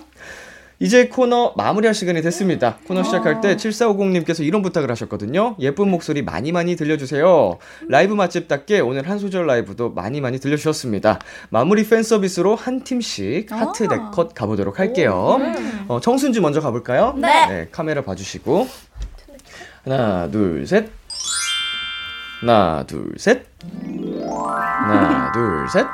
[0.82, 2.78] 이제 코너 마무리할 시간이 됐습니다.
[2.88, 5.54] 코너 시작할 때 7450님께서 이런 부탁을 하셨거든요.
[5.60, 7.58] 예쁜 목소리 많이 많이 들려주세요.
[7.88, 11.20] 라이브 맛집답게 오늘 한 소절 라이브도 많이 많이 들려주셨습니다.
[11.50, 15.38] 마무리 팬 서비스로 한 팀씩 하트 네컷 가보도록 할게요.
[15.86, 17.14] 어, 청순주 먼저 가볼까요?
[17.16, 17.46] 네.
[17.46, 17.68] 네.
[17.70, 18.66] 카메라 봐주시고.
[19.84, 20.90] 하나, 둘, 셋.
[22.40, 23.46] 하나, 둘, 셋.
[24.10, 25.86] 하나, 둘, 셋.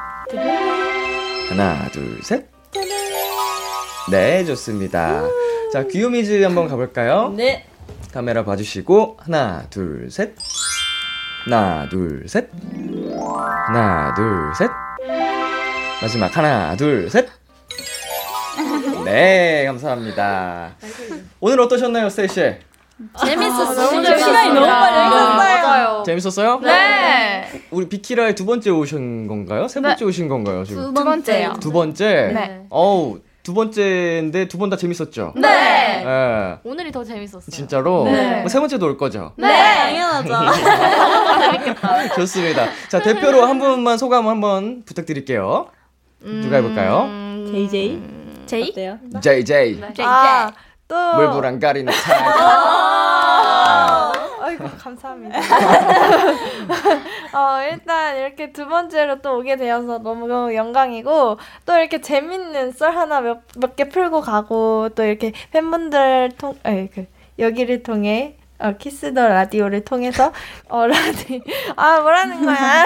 [1.51, 2.57] 하나, 둘, 셋.
[4.11, 5.22] 네, 좋습니다.
[5.72, 7.32] 자, 귀요미즈 한번 가볼까요?
[7.36, 7.66] 네.
[8.12, 10.34] 카메라 봐주시고, 하나, 둘, 셋.
[11.44, 12.48] 하나, 둘, 셋.
[13.66, 14.70] 하나, 둘, 셋.
[16.00, 17.28] 마지막, 하나, 둘, 셋.
[19.04, 20.72] 네, 감사합니다.
[21.40, 22.34] 오늘 어떠셨나요, 스테이 씨?
[23.24, 24.00] 재밌었어요.
[24.00, 26.02] 아, 시간이 너무 빨리 흘렀어요.
[26.04, 26.61] 재밌었어요?
[26.61, 27.62] 네.
[27.70, 29.68] 우리 비키라에 두 번째 오신 건가요?
[29.68, 30.04] 세 번째 네.
[30.04, 30.64] 오신 건가요?
[30.64, 30.92] 지금?
[30.94, 31.52] 두 번째요.
[31.61, 32.32] 두 번째?
[32.34, 32.66] 네.
[32.70, 35.32] 어우, 두 번째인데 두 번 다 재밌었죠?
[35.34, 36.05] 네.
[36.05, 36.59] 네.
[36.64, 37.51] 오늘이 더 재밌었어요.
[37.51, 38.05] 진짜로?
[38.05, 38.46] 네.
[38.46, 39.32] 세 번째도 올 거죠?
[39.36, 39.49] 네.
[39.49, 40.53] 당연하죠.
[41.53, 42.09] 재밌겠다.
[42.14, 42.66] 좋습니다.
[42.90, 45.68] 자, 대표로 한 분만 소감 한번 부탁드릴게요.
[46.24, 46.40] 음...
[46.42, 47.09] 누가 해볼까요?
[47.51, 48.03] JJ?
[48.44, 48.68] 제이?
[48.68, 48.99] 어때요?
[49.22, 49.80] JJ.
[49.80, 49.94] 네.
[50.05, 50.53] 아,
[50.86, 51.14] 또.
[51.14, 52.24] 물불안 가리는 타임.
[54.49, 55.38] 아이고 감사합니다.
[57.34, 63.20] 어, 일단 이렇게 두 번째로 또 오게 되어서 너무 영광이고 또 이렇게 재밌는 썰 하나
[63.20, 67.07] 몇몇개 풀고 가고 또 이렇게 팬분들 통 아니 그
[67.38, 70.32] 여기를 통해 어, Kiss the Radio를 통해서
[70.68, 71.42] 어 라디
[71.76, 72.84] 아 뭐라는 거야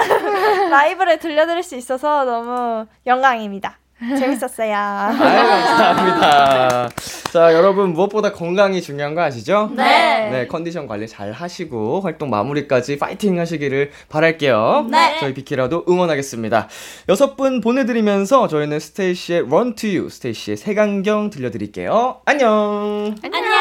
[0.69, 3.77] 라이브를 들려드릴 수 있어서 너무 영광입니다.
[4.19, 4.75] 재밌었어요.
[4.75, 6.89] 아유, 감사합니다.
[7.33, 9.71] 자, 여러분 무엇보다 건강이 중요한 거 아시죠?
[9.75, 10.29] 네.
[10.29, 14.85] 네, 컨디션 관리 잘 하시고 활동 마무리까지 파이팅 하시기를 바랄게요.
[14.91, 15.17] 네.
[15.19, 16.69] 저희 비키라도 응원하겠습니다.
[17.09, 22.21] 여섯 분 보내드리면서 저희는 스테이시의 Run to You, 스테이시의 색안경 들려드릴게요.
[22.25, 23.15] 안녕.
[23.23, 23.52] 안녕.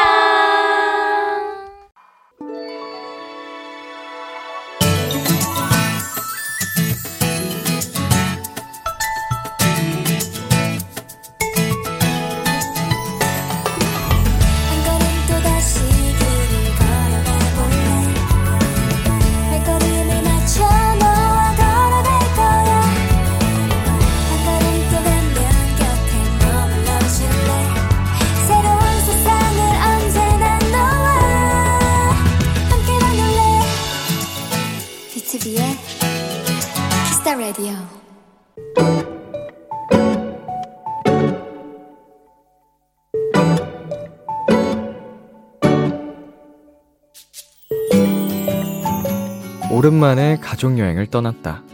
[49.82, 51.64] 오랜만에 가족여행을 떠났다.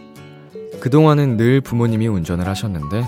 [0.81, 3.05] 그동안은 늘 부모님이 운전을 하셨는데,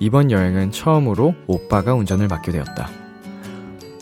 [0.00, 2.88] 이번 여행은 처음으로 오빠가 운전을 맡게 되었다.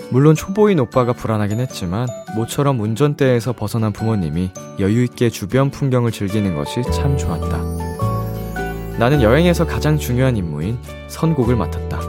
[0.09, 7.19] 물론 초보인 오빠가 불안하긴 했지만, 모처럼 운전대에서 벗어난 부모님이 여유있게 주변 풍경을 즐기는 것이 참
[7.19, 8.97] 좋았다.
[8.99, 10.79] 나는 여행에서 가장 중요한 임무인
[11.09, 12.01] 선곡을 맡았다.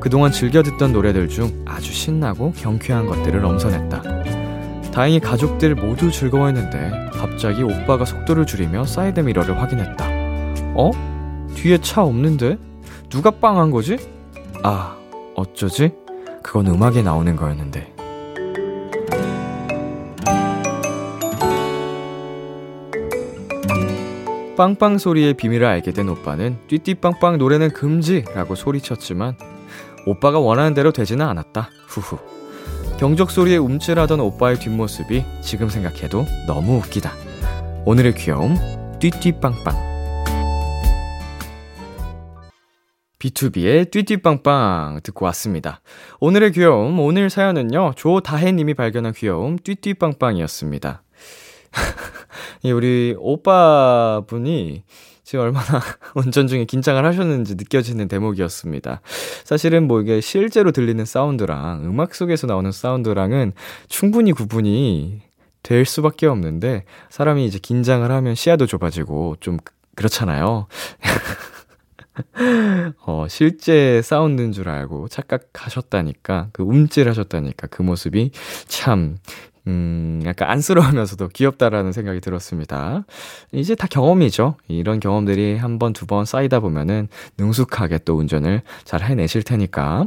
[0.00, 4.02] 그동안 즐겨 듣던 노래들 중 아주 신나고 경쾌한 것들을 엄선했다.
[4.92, 10.06] 다행히 가족들 모두 즐거워했는데 갑자기 오빠가 속도를 줄이며 사이드 미러를 확인했다.
[10.74, 10.90] 어?
[11.54, 12.56] 뒤에 차 없는데?
[13.10, 13.98] 누가 빵한 거지?
[14.62, 14.96] 아,
[15.34, 15.92] 어쩌지?
[16.42, 17.92] 그건 음악에 나오는 거였는데.
[24.56, 29.36] 빵빵 소리의 비밀을 알게 된 오빠는 띠띠빵빵 노래는 금지라고 소리쳤지만
[30.06, 31.68] 오빠가 원하는 대로 되지는 않았다.
[31.86, 32.39] 후후.
[33.00, 37.10] 경적 소리에 움찔하던 오빠의 뒷모습이 지금 생각해도 너무 웃기다.
[37.86, 38.56] 오늘의 귀여움,
[38.98, 39.74] 띠띠빵빵.
[43.18, 45.80] B2B의 띠띠빵빵 듣고 왔습니다.
[46.20, 51.02] 오늘의 귀여움, 오늘 사연은요, 조다혜님이 발견한 귀여움, 띠띠빵빵이었습니다.
[52.64, 54.84] 우리 오빠분이
[55.30, 55.80] 지금 얼마나
[56.16, 59.00] 운전 중에 긴장을 하셨는지 느껴지는 대목이었습니다.
[59.44, 63.52] 사실은 뭐 이게 실제로 들리는 사운드랑 음악 속에서 나오는 사운드랑은
[63.88, 65.20] 충분히 구분이
[65.62, 69.58] 될 수밖에 없는데 사람이 이제 긴장을 하면 시야도 좁아지고 좀
[69.94, 70.66] 그렇잖아요.
[73.06, 78.32] 어, 실제 사운드인 줄 알고 착각하셨다니까, 그 움찔하셨다니까, 그 모습이
[78.66, 79.16] 참
[79.66, 83.04] 음, 약간 안쓰러우면서도 귀엽다라는 생각이 들었습니다.
[83.52, 84.56] 이제 다 경험이죠.
[84.68, 87.08] 이런 경험들이 한 번, 두 번 쌓이다 보면은
[87.38, 90.06] 능숙하게 또 운전을 잘 해내실 테니까.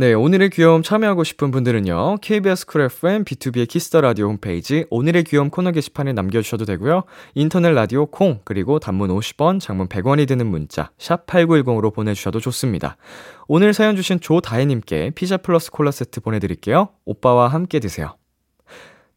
[0.00, 5.50] 네, 오늘의 귀여움 참여하고 싶은 분들은요, KBS 쿨 FM B2B의 키스터 라디오 홈페이지 오늘의 귀여움
[5.50, 7.02] 코너 게시판에 남겨 주셔도 되고요,
[7.34, 12.96] 인터넷 라디오 콩, 그리고 단문 50원, 장문 100원이 드는 문자, 샵 8910으로 보내 주셔도 좋습니다.
[13.48, 16.90] 오늘 사연 주신 조다혜 님께 피자 플러스 콜라 세트 보내 드릴게요.
[17.04, 18.14] 오빠와 함께 드세요.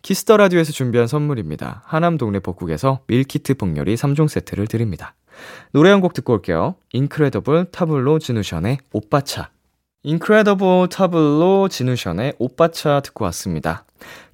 [0.01, 1.83] 키스 더 라디오에서 준비한 선물입니다.
[1.85, 5.13] 하남 동네 복국에서 밀키트 복요리 3종 세트를 드립니다.
[5.73, 6.73] 노래 한 곡 듣고 올게요.
[6.91, 9.51] 인크레더블 타블로 지누션의 오빠차.
[10.03, 13.85] 인크레더블 타블로 지누션의 오빠차 듣고 왔습니다.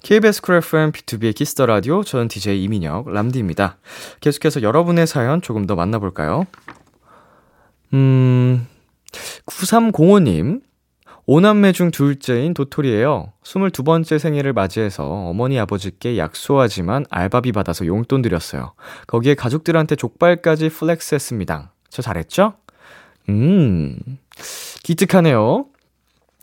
[0.02, 3.76] KBS 쿨 FM BTOB의 키스 더 라디오 저는 DJ 이민혁 람디입니다.
[4.20, 6.46] 계속해서 여러분의 사연 조금 더 만나볼까요?
[7.92, 8.66] 음
[9.44, 10.62] 9305님
[11.26, 13.34] 오남매 중 둘째인 도토리예요.
[13.42, 18.72] 22번째 생일을 맞이해서 어머니 아버지께 약소하지만 알바비 받아서 용돈 드렸어요.
[19.06, 21.74] 거기에 가족들한테 족발까지 flex 했습니다.
[21.90, 22.54] 저 잘했죠?
[23.28, 23.98] 음,
[24.82, 25.66] 기특하네요.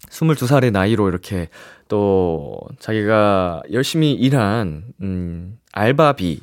[0.10, 1.50] 22살의 나이로 이렇게
[1.88, 6.42] 또 자기가 열심히 일한, 음, 알바비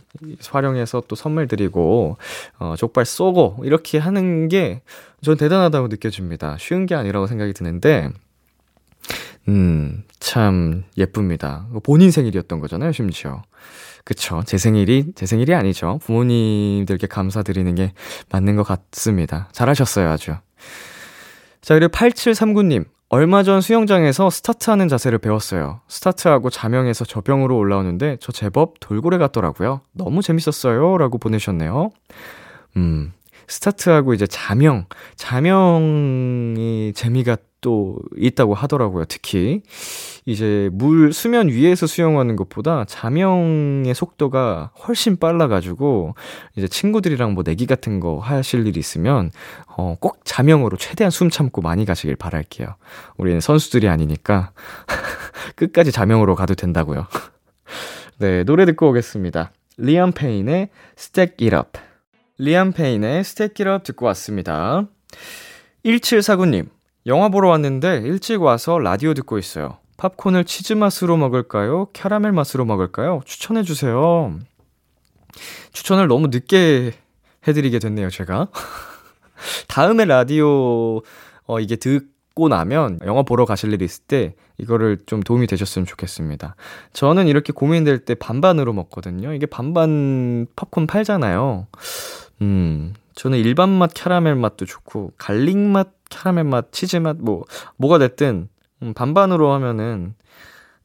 [0.51, 2.17] 활용해서 또 선물 드리고,
[2.59, 4.83] 어, 족발 쏘고, 이렇게 하는 게
[5.23, 6.57] 전 대단하다고 느껴집니다.
[6.59, 8.11] 쉬운 게 아니라고 생각이 드는데,
[9.49, 11.67] 음, 참 예쁩니다.
[11.85, 13.43] 본인 생일이었던 거잖아요, 심지어.
[14.05, 14.43] 그쵸.
[14.45, 15.99] 제 생일이, 제 생일이 아니죠.
[16.03, 17.93] 부모님들께 감사드리는 게
[18.31, 19.49] 맞는 것 같습니다.
[19.53, 20.35] 잘하셨어요, 아주.
[21.61, 22.85] 자, 그리고 8739님.
[23.09, 25.83] 얼마 전 수영장에서 스타트하는 자세를 배웠어요.
[25.87, 29.83] 스타트하고 자명해서 저병으로 올라오는데 저 제법 돌고래 같더라고요.
[29.93, 30.97] 너무 재밌었어요.
[30.97, 31.91] 라고 보내셨네요.
[32.79, 33.13] 음,
[33.53, 34.87] 스타트하고 이제 자명,
[35.17, 39.05] 자명이 재미가 또 있다고 하더라고요.
[39.05, 39.63] 특히
[40.25, 46.15] 이제 물 수면 위에서 수영하는 것보다 자명의 속도가 훨씬 빨라 가지고
[46.57, 49.31] 이제 친구들이랑 뭐 내기 같은 거 하실 일 있으면
[49.67, 52.75] 어, 꼭 자명으로 최대한 숨 참고 많이 가시길 바랄게요.
[53.19, 54.53] 우리는 선수들이 아니니까
[55.55, 57.07] 끝까지 자명으로 가도 된다고요.
[58.19, 59.53] 네, 노래 듣고 오겠습니다.
[59.77, 61.92] 리암 페인의 Stack It Up.
[62.39, 64.87] 리암 페인의 Up 듣고 왔습니다.
[65.85, 66.69] 1749님,
[67.07, 69.79] 영화 보러 왔는데 일찍 와서 라디오 듣고 있어요.
[69.99, 71.89] 팝콘을 치즈 맛으로 먹을까요?
[71.93, 73.21] 캐러멜 맛으로 먹을까요?
[73.25, 74.39] 추천해 주세요.
[75.73, 76.93] 추천을 너무 늦게
[77.47, 78.49] 해드리게 됐네요, 제가.
[79.69, 81.03] 다음에 라디오,
[81.45, 86.57] 어, 이게 듣고 나면 영화 보러 가실 일 있을 때 이거를 좀 도움이 되셨으면 좋겠습니다.
[86.93, 89.35] 저는 이렇게 고민될 때 반반으로 먹거든요.
[89.35, 91.67] 이게 반반 팝콘 팔잖아요.
[92.43, 97.45] 음, 저는 일반 맛 캐러멜 맛도 좋고, garlic 맛 캐러멜 맛, 치즈 맛, 뭐,
[97.77, 98.49] 뭐가 됐든,
[98.83, 100.15] 음, 반반으로 하면은,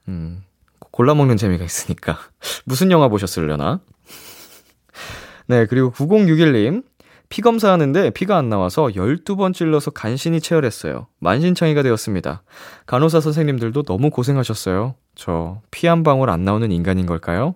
[0.08, 0.44] 음,
[0.92, 2.18] 골라 먹는 재미가 있으니까.
[2.66, 3.80] 무슨 영화 보셨으려나?
[5.48, 6.84] 네, 그리고 9061님.
[7.30, 11.08] 피 검사하는데 피가 안 나와서 12번 찔러서 간신히 채혈했어요.
[11.20, 12.42] 만신창이가 되었습니다.
[12.86, 14.96] 간호사 선생님들도 너무 고생하셨어요.
[15.16, 17.56] 저 피 한 방울 안 나오는 인간인 걸까요?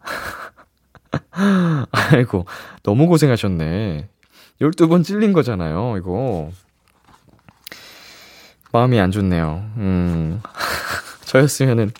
[1.90, 2.46] 아이고,
[2.82, 4.08] 너무 고생하셨네.
[4.60, 6.50] 12번 찔린 거잖아요, 이거.
[8.72, 9.70] 마음이 안 좋네요.
[9.76, 10.40] 음.
[11.26, 11.90] 저였으면은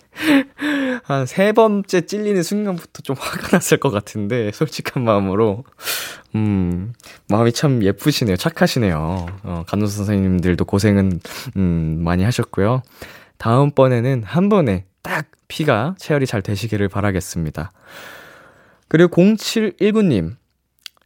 [1.07, 5.63] 한 세 번째 찔리는 순간부터 좀 화가 났을 것 같은데 솔직한 마음으로
[6.35, 6.93] 음
[7.29, 11.21] 마음이 참 예쁘시네요 착하시네요 어, 간호사 선생님들도 고생은
[11.55, 12.81] 음 많이 하셨고요
[13.37, 17.71] 다음번에는 한 번에 딱 피가 체열이 잘 되시기를 바라겠습니다
[18.87, 20.35] 그리고 0719님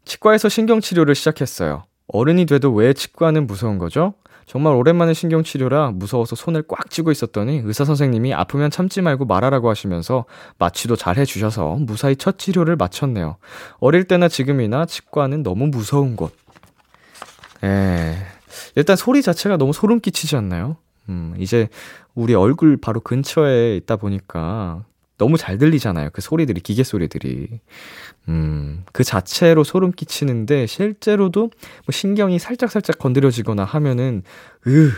[0.06, 4.14] 치과에서 신경치료를 시작했어요 어른이 돼도 왜 치과는 무서운 거죠?
[4.46, 10.26] 정말 오랜만에 신경치료라 무서워서 손을 꽉 쥐고 있었더니 의사 선생님이 아프면 참지 말고 말하라고 하시면서
[10.58, 13.38] 마취도 잘 해주셔서 무사히 첫 치료를 마쳤네요.
[13.80, 16.36] 어릴 때나 지금이나 치과는 너무 무서운 곳.
[17.64, 18.18] 에,
[18.76, 20.76] 일단 소리 자체가 너무 소름 끼치지 않나요?
[21.08, 21.70] 음, 이제
[22.14, 24.84] 우리 얼굴 바로 근처에 있다 보니까
[25.22, 26.10] 너무 잘 들리잖아요.
[26.14, 27.60] 그 소리들이, 기계 소리들이.
[28.28, 34.24] 음, 그 자체로 소름 끼치는데 실제로도 뭐 신경이 살짝살짝 건드려지거나 하면은
[34.66, 34.92] 으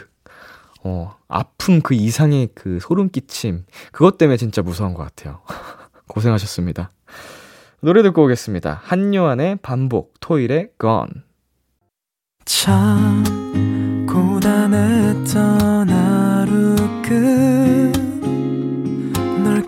[0.85, 5.41] 어, 아픔 그 이상의 그 소름 끼침 그것 때문에 진짜 무서운 것 같아요.
[6.07, 6.91] 고생하셨습니다.
[7.81, 8.79] 노래 듣고 오겠습니다.
[8.81, 11.11] 한요한의 반복, 토일의 Gone.
[12.45, 18.02] 참 고단했던 하루 끝널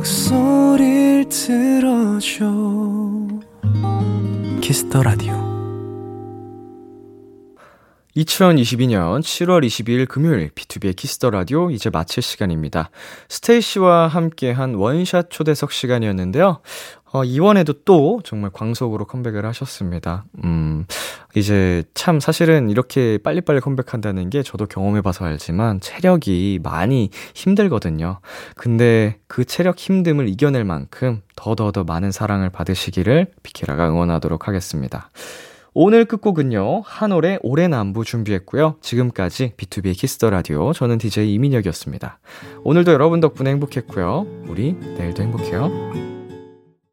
[0.00, 2.46] 목소리를 들어줘
[4.62, 5.34] 키스 더 라디오
[8.16, 12.88] 2022년 7월 22일 금요일 BTOB의 키스 더 라디오 이제 마칠 시간입니다.
[13.28, 16.60] 스테이씨와 함께한 원샷 초대석 시간이었는데요.
[17.12, 20.24] 어, 이번에도 또 정말 광속으로 컴백을 하셨습니다.
[20.44, 20.86] 음,
[21.34, 28.20] 이제 참 사실은 이렇게 빨리빨리 컴백한다는 게 저도 경험해봐서 알지만 체력이 많이 힘들거든요.
[28.56, 35.10] 근데 그 체력 힘듦을 이겨낼 만큼 더더더 많은 사랑을 받으시기를 비키라가 응원하도록 하겠습니다.
[35.72, 38.76] 오늘 끝곡은요, 한올의 오랜 안부 준비했고요.
[38.80, 40.72] 지금까지 BTOB의 키스 더 라디오.
[40.72, 42.18] 저는 DJ 이민혁이었습니다.
[42.64, 44.26] 오늘도 여러분 덕분에 행복했고요.
[44.48, 46.09] 우리 내일도 행복해요.